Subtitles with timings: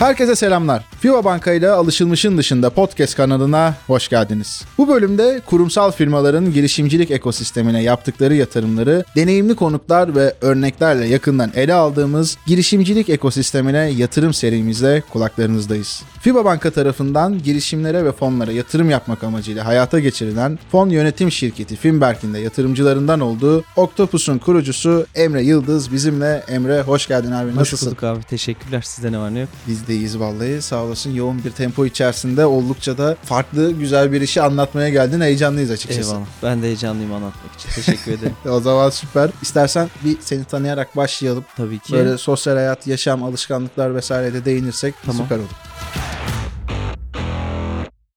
[0.00, 0.84] Herkese selamlar.
[1.00, 4.64] FIBA Banka ile alışılmışın dışında podcast kanalına hoş geldiniz.
[4.78, 12.38] Bu bölümde kurumsal firmaların girişimcilik ekosistemine yaptıkları yatırımları deneyimli konuklar ve örneklerle yakından ele aldığımız
[12.46, 16.02] girişimcilik ekosistemine yatırım serimizde kulaklarınızdayız.
[16.20, 22.34] FIBA Banka tarafından girişimlere ve fonlara yatırım yapmak amacıyla hayata geçirilen fon yönetim şirketi Finberk'in
[22.34, 26.44] de yatırımcılarından olduğu Octopus'un kurucusu Emre Yıldız bizimle.
[26.48, 27.56] Emre hoş geldin abi.
[27.56, 27.86] Nasılsın?
[27.86, 28.22] Hoş bulduk abi.
[28.22, 28.82] Teşekkürler.
[28.82, 29.48] Sizde ne var ne yok?
[29.66, 30.62] Biz iyiyiz vallahi.
[30.62, 31.14] Sağ olasın.
[31.14, 35.20] Yoğun bir tempo içerisinde oldukça da farklı güzel bir işi anlatmaya geldin.
[35.20, 36.10] Heyecanlıyız açıkçası.
[36.10, 36.26] Eyvallah.
[36.42, 37.68] Ben de heyecanlıyım anlatmak için.
[37.82, 38.34] Teşekkür ederim.
[38.50, 39.30] O zaman süper.
[39.42, 41.44] İstersen bir seni tanıyarak başlayalım.
[41.56, 41.92] Tabii ki.
[41.92, 45.22] Böyle sosyal hayat, yaşam, alışkanlıklar vesaire de değinirsek Tamam.
[45.22, 45.48] süper olur.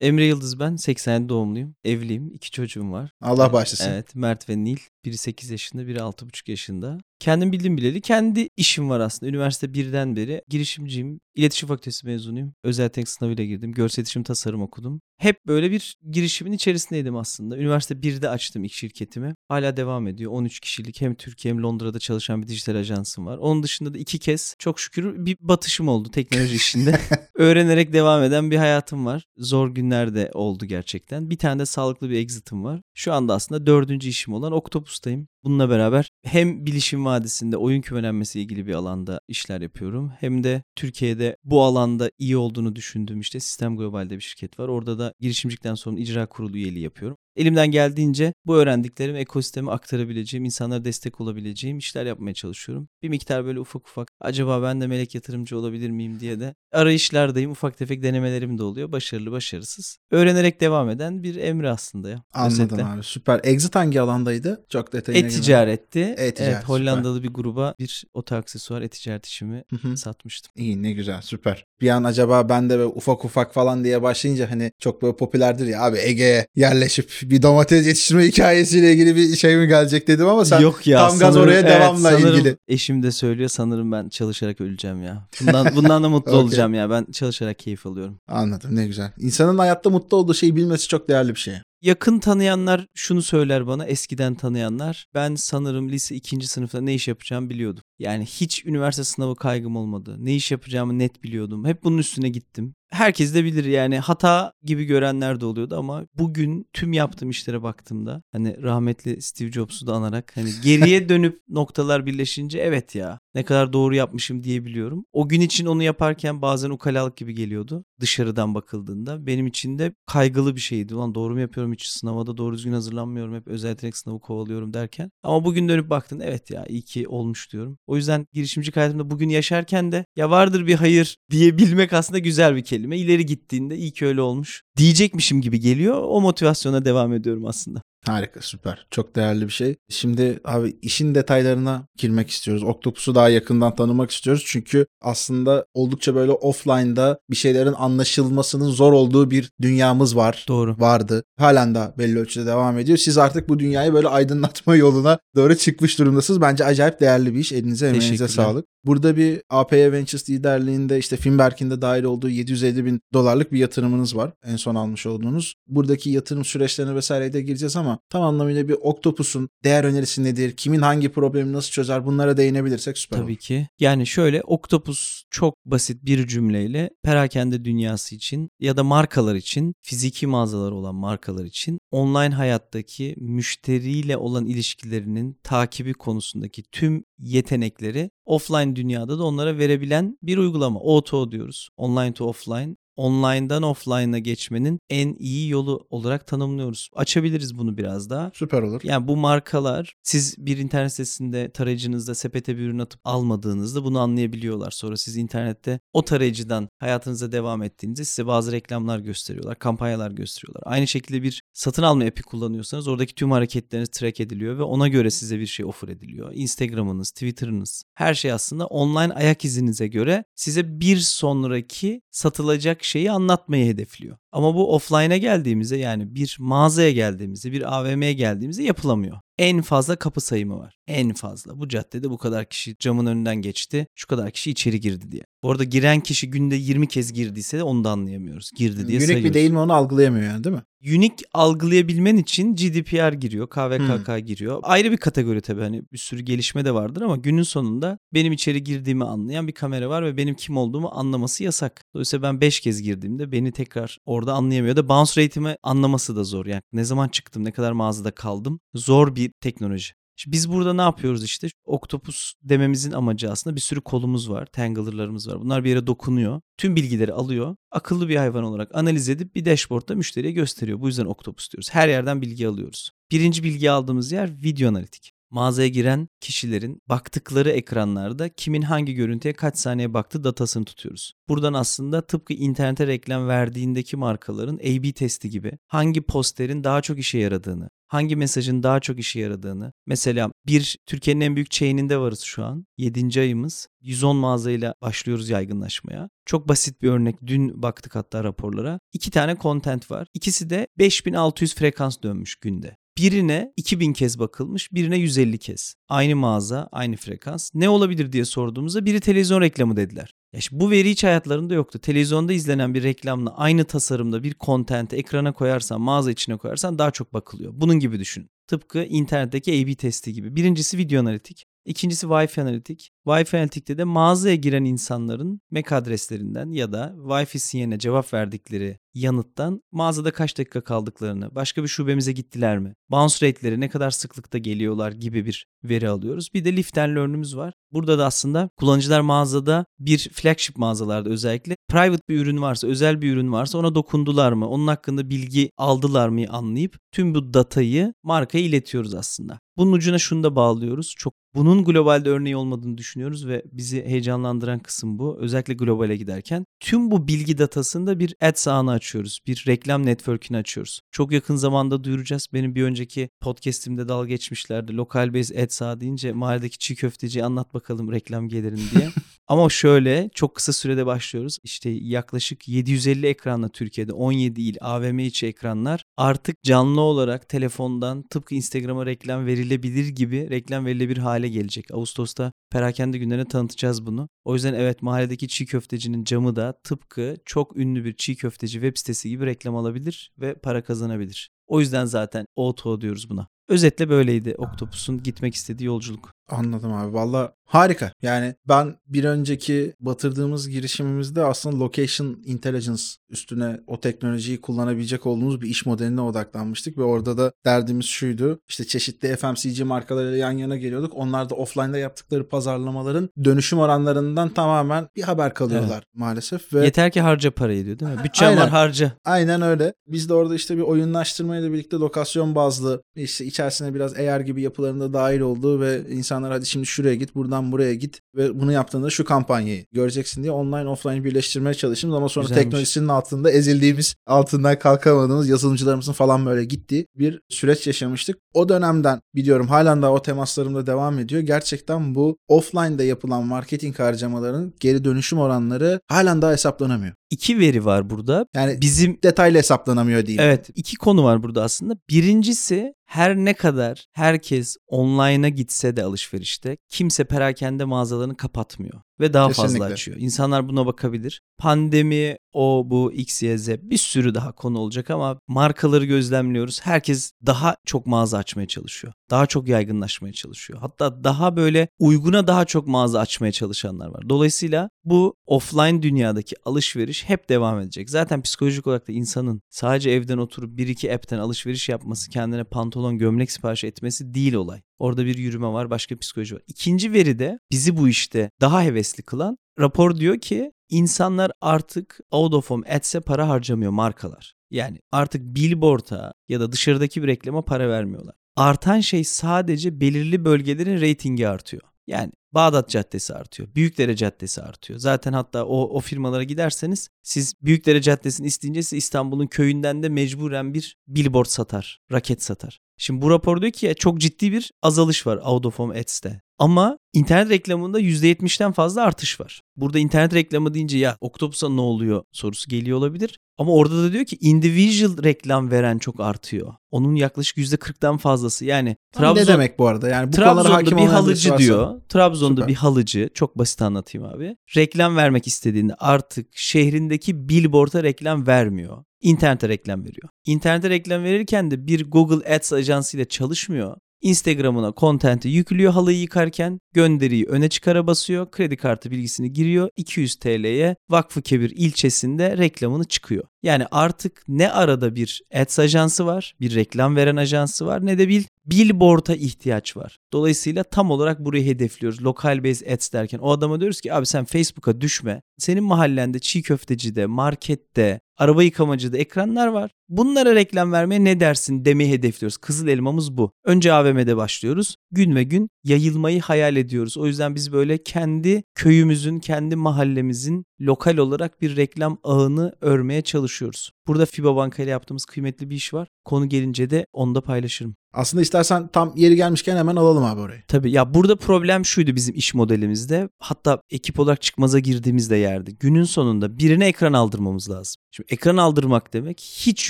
[0.02, 0.76] Emre Yıldız ben.
[0.76, 1.76] 87 doğumluyum.
[1.84, 2.32] Evliyim.
[2.34, 3.12] iki çocuğum var.
[3.22, 3.92] Allah bağışlasın.
[3.92, 4.16] Evet.
[4.16, 4.78] Mert ve Nil.
[5.06, 6.98] Biri 8 yaşında, biri 6,5 yaşında.
[7.24, 9.30] Kendim bildim bileli kendi işim var aslında.
[9.30, 11.20] Üniversite birden beri girişimciyim.
[11.36, 12.54] İletişim fakültesi mezunuyum.
[12.64, 13.72] Özel teknik sınavıyla girdim.
[13.72, 15.02] Görsel iletişim tasarım okudum.
[15.18, 17.58] Hep böyle bir girişimin içerisindeydim aslında.
[17.58, 19.36] Üniversite 1'de açtım ilk şirketimi.
[19.48, 20.32] Hala devam ediyor.
[20.32, 23.38] 13 kişilik hem Türkiye hem Londra'da çalışan bir dijital ajansım var.
[23.38, 27.00] Onun dışında da iki kez çok şükür bir batışım oldu teknoloji işinde.
[27.36, 29.26] Öğrenerek devam eden bir hayatım var.
[29.38, 31.30] Zor günlerde oldu gerçekten.
[31.30, 32.82] Bir tane de sağlıklı bir exit'im var.
[32.94, 35.28] Şu anda aslında dördüncü işim olan Octopus'tayım.
[35.44, 40.12] Bununla beraber hem bilişim vadisinde oyun kümelenmesi ilgili bir alanda işler yapıyorum.
[40.20, 44.68] Hem de Türkiye'de bu alanda iyi olduğunu düşündüğüm işte Sistem Global'de bir şirket var.
[44.68, 47.18] Orada da girişimcilikten sonra icra kurulu üyeliği yapıyorum.
[47.36, 52.88] Elimden geldiğince bu öğrendiklerimi ekosisteme aktarabileceğim, insanlara destek olabileceğim işler yapmaya çalışıyorum.
[53.04, 57.52] Bir miktar böyle ufak ufak acaba ben de melek yatırımcı olabilir miyim diye de arayışlardayım.
[57.52, 58.92] Ufak tefek denemelerim de oluyor.
[58.92, 59.98] Başarılı başarısız.
[60.12, 62.24] Öğrenerek devam eden bir emri aslında ya.
[62.34, 62.86] Anladım özetle.
[62.86, 63.04] abi.
[63.04, 63.42] Süper.
[63.44, 64.66] Exit hangi alandaydı?
[64.70, 66.00] Çok detayına E-ticaretti.
[66.00, 66.64] E-ticaret, evet, süper.
[66.64, 69.98] Hollandalı bir gruba bir oto aksesuar e-ticaret işimi Hı hı.
[69.98, 70.52] satmıştım.
[70.56, 71.66] İyi ne güzel süper.
[71.82, 75.82] Bir an acaba ben de ufak ufak falan diye başlayınca hani çok böyle popülerdir ya
[75.82, 80.60] abi Ege'ye yerleşip bir domates yetiştirme hikayesiyle ilgili bir şey mi gelecek dedim ama sen
[80.60, 80.98] Yok ya.
[81.00, 82.58] tam gaz sanırım- oraya evet, devamla sanırım ilgili.
[82.68, 85.28] Eşim de söylüyor sanırım ben çalışarak öleceğim ya.
[85.42, 86.44] Bundan, bundan da mutlu Okey.
[86.44, 86.90] olacağım ya.
[86.90, 88.20] Ben çalışarak keyif alıyorum.
[88.28, 89.12] Anladım ne güzel.
[89.20, 91.54] İnsanın hayatta mutlu olduğu şeyi bilmesi çok değerli bir şey.
[91.84, 95.08] Yakın tanıyanlar şunu söyler bana eskiden tanıyanlar.
[95.14, 97.84] Ben sanırım lise ikinci sınıfta ne iş yapacağımı biliyordum.
[98.00, 100.16] Yani hiç üniversite sınavı kaygım olmadı.
[100.20, 101.66] Ne iş yapacağımı net biliyordum.
[101.66, 102.76] Hep bunun üstüne gittim.
[102.92, 108.24] Herkes de bilir yani hata gibi görenler de oluyordu ama bugün tüm yaptığım işlere baktığımda
[108.32, 113.74] hani rahmetli Steve Jobs'u da anarak hani geriye dönüp noktalar birleşince evet ya ne kadar
[113.74, 115.06] doğru yapmışım diyebiliyorum.
[115.14, 119.28] O gün için onu yaparken bazen ukalalık gibi geliyordu dışarıdan bakıldığında.
[119.28, 120.96] Benim için de kaygılı bir şeydi.
[120.96, 123.36] Ulan doğru mu yapıyorum hiç sınava da doğru düzgün hazırlanmıyorum.
[123.36, 125.12] Hep özel yetenek sınavı kovalıyorum derken.
[125.24, 127.78] Ama bugün dönüp baktın evet ya iyi ki olmuş diyorum.
[127.88, 132.64] O yüzden girişimcilik hayatımda bugün yaşarken de ya vardır bir hayır diyebilmek aslında güzel bir
[132.64, 132.98] kelime.
[132.98, 136.04] İleri gittiğinde iyi ki öyle olmuş diyecekmişim gibi geliyor.
[136.04, 137.82] O motivasyona devam ediyorum aslında.
[138.06, 138.88] Harika süper.
[138.92, 139.76] Çok değerli bir şey.
[139.90, 142.64] Şimdi abi işin detaylarına girmek istiyoruz.
[142.64, 144.44] Octopus'u daha yakından tanımak istiyoruz.
[144.48, 150.46] Çünkü aslında oldukça böyle offline'da bir şeylerin anlaşılmasının zor olduğu bir dünyamız var.
[150.48, 150.76] Doğru.
[150.80, 151.24] Vardı.
[151.38, 152.98] Halen de belli ölçüde devam ediyor.
[152.98, 156.42] Siz artık bu dünyayı böyle aydınlatma yoluna doğru çıkmış durumdasınız.
[156.42, 157.52] Bence acayip değerli bir iş.
[157.52, 158.66] Elinize emeğinize sağlık.
[158.86, 164.16] Burada bir APY Ventures liderliğinde işte Finberk'in de dahil olduğu 750 bin dolarlık bir yatırımınız
[164.16, 164.32] var.
[164.46, 165.54] En son almış olduğunuz.
[165.68, 170.52] Buradaki yatırım süreçlerine vesaireye de gireceğiz ama tam anlamıyla bir Octopus'un değer önerisi nedir?
[170.52, 172.06] Kimin hangi problemi nasıl çözer?
[172.06, 173.40] Bunlara değinebilirsek süper Tabii olur.
[173.40, 173.68] ki.
[173.80, 180.28] Yani şöyle Octopus çok basit bir cümleyle perakende dünyası için ya da markalar için, fiziki
[180.28, 189.20] mağazaları olan markalar için online hayattaki müşteriyle olan ilişkilerinin takibi konusundaki tüm yetenekleri offline dünyada
[189.20, 190.80] da onlara verebilen bir uygulama.
[190.80, 191.70] O2O diyoruz.
[191.78, 192.78] Online to offline.
[192.96, 196.90] Online'dan offline'a geçmenin en iyi yolu olarak tanımlıyoruz.
[196.96, 198.32] Açabiliriz bunu biraz daha.
[198.34, 198.82] Süper olur.
[198.84, 204.72] Yani bu markalar siz bir internet sitesinde tarayıcınızda sepete bir ürün atıp almadığınızda bunu anlayabiliyorlar.
[204.72, 210.64] Sonra siz internette o tarayıcıdan hayatınıza devam ettiğinizde size bazı reklamlar gösteriyorlar, kampanyalar gösteriyorlar.
[210.66, 215.10] Aynı şekilde bir satın alma app'i kullanıyorsanız oradaki tüm hareketleriniz track ediliyor ve ona göre
[215.10, 216.32] size bir şey offer ediliyor.
[216.34, 223.66] Instagram'ınız, Twitter'ınız her şey aslında online ayak izinize göre size bir sonraki satılacak şeyi anlatmayı
[223.66, 224.18] hedefliyor.
[224.32, 229.18] Ama bu offline'a geldiğimizde yani bir mağazaya geldiğimizde, bir AVM'ye geldiğimizde yapılamıyor.
[229.40, 230.78] En fazla kapı sayımı var.
[230.88, 231.60] En fazla.
[231.60, 233.88] Bu caddede bu kadar kişi camın önünden geçti.
[233.96, 235.24] Şu kadar kişi içeri girdi diye.
[235.44, 238.52] Bu arada giren kişi günde 20 kez girdiyse de onu da anlayamıyoruz.
[238.56, 239.30] Girdi diye Unique sayıyoruz.
[239.30, 240.62] bir değil mi onu algılayamıyor yani değil mi?
[240.88, 244.60] Unique algılayabilmen için GDPR giriyor, KVKK giriyor.
[244.64, 248.64] Ayrı bir kategori tabii hani bir sürü gelişme de vardır ama günün sonunda benim içeri
[248.64, 251.84] girdiğimi anlayan bir kamera var ve benim kim olduğumu anlaması yasak.
[251.94, 256.46] Dolayısıyla ben 5 kez girdiğimde beni tekrar orada anlayamıyor da bounce rate'imi anlaması da zor.
[256.46, 259.94] Yani ne zaman çıktım, ne kadar mağazada kaldım zor bir teknoloji.
[260.16, 261.48] Şimdi biz burada ne yapıyoruz işte?
[261.66, 265.42] Octopus dememizin amacı aslında bir sürü kolumuz var, tangler'larımız var.
[265.42, 266.42] Bunlar bir yere dokunuyor.
[266.58, 267.56] Tüm bilgileri alıyor.
[267.72, 270.82] Akıllı bir hayvan olarak analiz edip bir dashboardda müşteriye gösteriyor.
[270.82, 271.70] Bu yüzden Octopus diyoruz.
[271.72, 272.92] Her yerden bilgi alıyoruz.
[273.12, 275.14] Birinci bilgi aldığımız yer video analitik.
[275.34, 281.14] Mağazaya giren kişilerin baktıkları ekranlarda kimin hangi görüntüye kaç saniye baktı datasını tutuyoruz.
[281.30, 287.18] Buradan aslında tıpkı internete reklam verdiğindeki markaların A-B testi gibi hangi posterin daha çok işe
[287.18, 289.74] yaradığını, hangi mesajın daha çok işe yaradığını.
[289.86, 292.66] Mesela bir Türkiye'nin en büyük chain'inde varız şu an.
[292.78, 293.20] 7.
[293.20, 293.68] ayımız.
[293.82, 296.10] 110 mağazayla başlıyoruz yaygınlaşmaya.
[296.26, 297.16] Çok basit bir örnek.
[297.28, 298.80] Dün baktık hatta raporlara.
[298.94, 300.08] İki tane content var.
[300.14, 302.78] İkisi de 5600 frekans dönmüş günde.
[302.98, 305.76] Birine 2000 kez bakılmış, birine 150 kez.
[305.90, 307.52] Aynı mağaza, aynı frekans.
[307.54, 310.16] Ne olabilir diye sorduğumuzda biri televizyon reklamı dediler.
[310.34, 311.80] Ya işte bu veri hiç hayatlarında yoktu.
[311.80, 317.14] Televizyonda izlenen bir reklamla aynı tasarımda bir content'i ekrana koyarsan, mağaza içine koyarsan daha çok
[317.14, 317.52] bakılıyor.
[317.56, 318.30] Bunun gibi düşün.
[318.48, 320.36] Tıpkı internetteki A-B testi gibi.
[320.36, 321.46] Birincisi video analitik.
[321.66, 322.92] İkincisi Wi-Fi analitik.
[323.06, 329.62] Wi-Fi analitikte de mağazaya giren insanların MAC adreslerinden ya da Wi-Fi sinyaline cevap verdikleri yanıttan
[329.72, 334.92] mağazada kaç dakika kaldıklarını, başka bir şubemize gittiler mi, bounce rate'leri ne kadar sıklıkta geliyorlar
[334.92, 336.30] gibi bir veri alıyoruz.
[336.34, 337.54] Bir de lift and learn'ümüz var.
[337.72, 343.14] Burada da aslında kullanıcılar mağazada bir flagship mağazalarda özellikle private bir ürün varsa, özel bir
[343.14, 348.44] ürün varsa ona dokundular mı, onun hakkında bilgi aldılar mı anlayıp tüm bu datayı markaya
[348.44, 349.40] iletiyoruz aslında.
[349.58, 350.96] Bunun ucuna şunu da bağlıyoruz.
[350.98, 355.18] Çok bunun globalde örneği olmadığını düşünüyoruz ve bizi heyecanlandıran kısım bu.
[355.20, 359.20] Özellikle globale giderken tüm bu bilgi datasında bir ads ağını açıyoruz.
[359.28, 360.82] Bir reklam network'ünü açıyoruz.
[360.92, 362.28] Çok yakın zamanda duyuracağız.
[362.34, 364.76] Benim bir önceki podcast'imde dalga geçmişlerdi.
[364.76, 368.90] Lokal base ads ağı deyince mahalledeki çiğ köfteci anlat bakalım reklam gelirini diye.
[369.28, 371.38] Ama şöyle çok kısa sürede başlıyoruz.
[371.44, 378.36] İşte yaklaşık 750 ekranla Türkiye'de 17 il AVM içi ekranlar artık canlı olarak telefondan tıpkı
[378.36, 381.72] Instagram'a reklam verilebilir gibi reklam verilebilir hale gelecek.
[381.74, 384.10] Ağustos'ta perakende günlerine tanıtacağız bunu.
[384.26, 388.78] O yüzden evet mahalledeki çiğ köftecinin camı da tıpkı çok ünlü bir çiğ köfteci web
[388.78, 391.30] sitesi gibi reklam alabilir ve para kazanabilir.
[391.48, 393.28] O yüzden zaten Auto diyoruz buna.
[393.48, 396.12] Özetle böyleydi Octopus'un gitmek istediği yolculuk.
[396.30, 396.94] Anladım abi.
[396.94, 397.92] Valla harika.
[398.02, 405.50] Yani ben bir önceki batırdığımız girişimimizde aslında location intelligence üstüne o teknolojiyi kullanabilecek olduğumuz bir
[405.50, 408.40] iş modeline odaklanmıştık ve orada da derdimiz şuydu.
[408.50, 410.94] İşte çeşitli FMCG markalarıyla yan yana geliyorduk.
[410.96, 417.02] Onlar da offline'da yaptıkları pazarlamaların dönüşüm oranlarından tamamen bir haber kalıyorlar maalesef ve Yeter ki
[417.02, 418.04] harca parayı diyor değil mi?
[418.04, 418.42] Bütçem Aynen.
[418.42, 418.92] var harca.
[419.06, 419.74] Aynen öyle.
[419.88, 424.94] Biz de orada işte bir oyunlaştırmayla birlikte lokasyon bazlı işte içerisine biraz AR gibi yapılarında
[424.94, 425.82] dahil olduğu ve
[426.14, 430.32] insanlar hadi şimdi şuraya git buradan buraya git ve bunu yaptığında şu kampanyayı göreceksin diye
[430.32, 432.44] online offline birleştirmeye çalıştığımız ama sonra Güzelmiş.
[432.44, 438.18] teknolojisinin altında ezildiğimiz altından kalkamadığımız yazılımcılarımızın falan böyle gittiği bir süreç yaşamıştık.
[438.34, 441.22] O dönemden biliyorum halen daha o temaslarımda devam ediyor.
[441.22, 446.94] Gerçekten bu offline'da yapılan marketing harcamalarının geri dönüşüm oranları halen daha hesaplanamıyor.
[447.14, 448.26] İki veri var burada.
[448.36, 450.24] Yani Bizim detaylı hesaplanamıyor diyeyim.
[450.24, 451.74] Evet iki konu var burada aslında.
[451.90, 459.28] Birincisi her ne kadar herkes online'a gitse de alışverişte kimse perakende mağazalarını kapatmıyor ve daha
[459.30, 459.74] fazla Kesinlikle.
[459.74, 459.98] açıyor.
[460.00, 461.22] İnsanlar buna bakabilir.
[461.38, 466.62] Pandemi, o bu X, Y, Z bir sürü daha konu olacak ama markaları gözlemliyoruz.
[466.64, 468.94] Herkes daha çok mağaza açmaya çalışıyor.
[469.10, 470.60] Daha çok yaygınlaşmaya çalışıyor.
[470.60, 474.10] Hatta daha böyle uyguna daha çok mağaza açmaya çalışanlar var.
[474.10, 477.90] Dolayısıyla bu offline dünyadaki alışveriş hep devam edecek.
[477.90, 482.98] Zaten psikolojik olarak da insanın sadece evden oturup bir iki app'ten alışveriş yapması, kendine pantolon,
[482.98, 484.62] gömlek sipariş etmesi değil olay.
[484.80, 486.42] Orada bir yürüme var, başka psikoloji var.
[486.48, 492.34] İkinci veri de bizi bu işte daha hevesli kılan rapor diyor ki insanlar artık out
[492.34, 494.34] of home ads'e para harcamıyor markalar.
[494.52, 498.16] Yani artık billboard'a ya da dışarıdaki bir reklama para vermiyorlar.
[498.36, 501.62] Artan şey sadece belirli bölgelerin reytingi artıyor.
[501.88, 503.56] Yani Bağdat Caddesi artıyor.
[503.56, 504.80] Büyükdere Caddesi artıyor.
[504.80, 510.54] Zaten hatta o, o firmalara giderseniz siz Büyükdere Caddesi'ni isteyince size İstanbul'un köyünden de mecburen
[510.54, 512.60] bir billboard satar, raket satar.
[512.84, 516.22] Şimdi bu rapor diyor ki çok ciddi bir azalış var out of home ads'te.
[516.40, 519.42] Ama internet reklamında %70'ten fazla artış var.
[519.58, 523.20] Burada internet reklamı deyince ya Octopus'a ne oluyor sorusu geliyor olabilir.
[523.38, 526.54] Ama orada da diyor ki individual reklam veren çok artıyor.
[526.72, 528.46] Onun yaklaşık %40'dan fazlası.
[528.46, 529.90] Yani Tam ne demek bu arada?
[529.90, 531.82] Yani bu Trabzon'da hakim bir halıcı varsa- diyor.
[531.90, 532.48] Trabzon'da Süper.
[532.48, 534.36] bir halıcı çok basit anlatayım abi.
[534.56, 538.84] Reklam vermek istediğinde artık şehrindeki billboard'a reklam vermiyor.
[539.04, 540.10] İnternete reklam veriyor.
[540.26, 543.78] İnternete reklam verirken de bir Google Ads ajansıyla çalışmıyor.
[544.04, 548.32] Instagram'ına content'i yüklüyor halıyı yıkarken gönderiyi öne çıkara basıyor.
[548.32, 549.70] Kredi kartı bilgisini giriyor.
[549.76, 553.24] 200 TL'ye Vakfı Kebir ilçesinde reklamını çıkıyor.
[553.44, 558.10] Yani artık ne arada bir ads ajansı var, bir reklam veren ajansı var ne de
[558.10, 559.98] bir billboard'a ihtiyaç var.
[560.14, 562.04] Dolayısıyla tam olarak burayı hedefliyoruz.
[562.04, 565.22] Local based ads derken o adama diyoruz ki abi sen Facebook'a düşme.
[565.38, 569.72] Senin mahallende çiğ köftecide, markette, araba yıkamacıda ekranlar var.
[569.90, 572.38] Bunlara reklam vermeye ne dersin demeyi hedefliyoruz.
[572.38, 573.32] Kızıl elmamız bu.
[573.44, 574.78] Önce AVM'de başlıyoruz.
[574.92, 576.98] Gün ve gün yayılmayı hayal ediyoruz.
[576.98, 583.72] O yüzden biz böyle kendi köyümüzün, kendi mahallemizin lokal olarak bir reklam ağını örmeye çalışıyoruz.
[583.88, 585.88] Burada FIBA Banka ile yaptığımız kıymetli bir iş var.
[586.06, 587.76] Konu gelince de onu da paylaşırım.
[587.94, 590.42] Aslında istersen tam yeri gelmişken hemen alalım abi orayı.
[590.48, 593.10] Tabii ya burada problem şuydu bizim iş modelimizde.
[593.20, 595.56] Hatta ekip olarak çıkmaza girdiğimizde yerdi.
[595.60, 597.82] Günün sonunda birine ekran aldırmamız lazım.
[597.92, 599.70] Şimdi ekran aldırmak demek hiç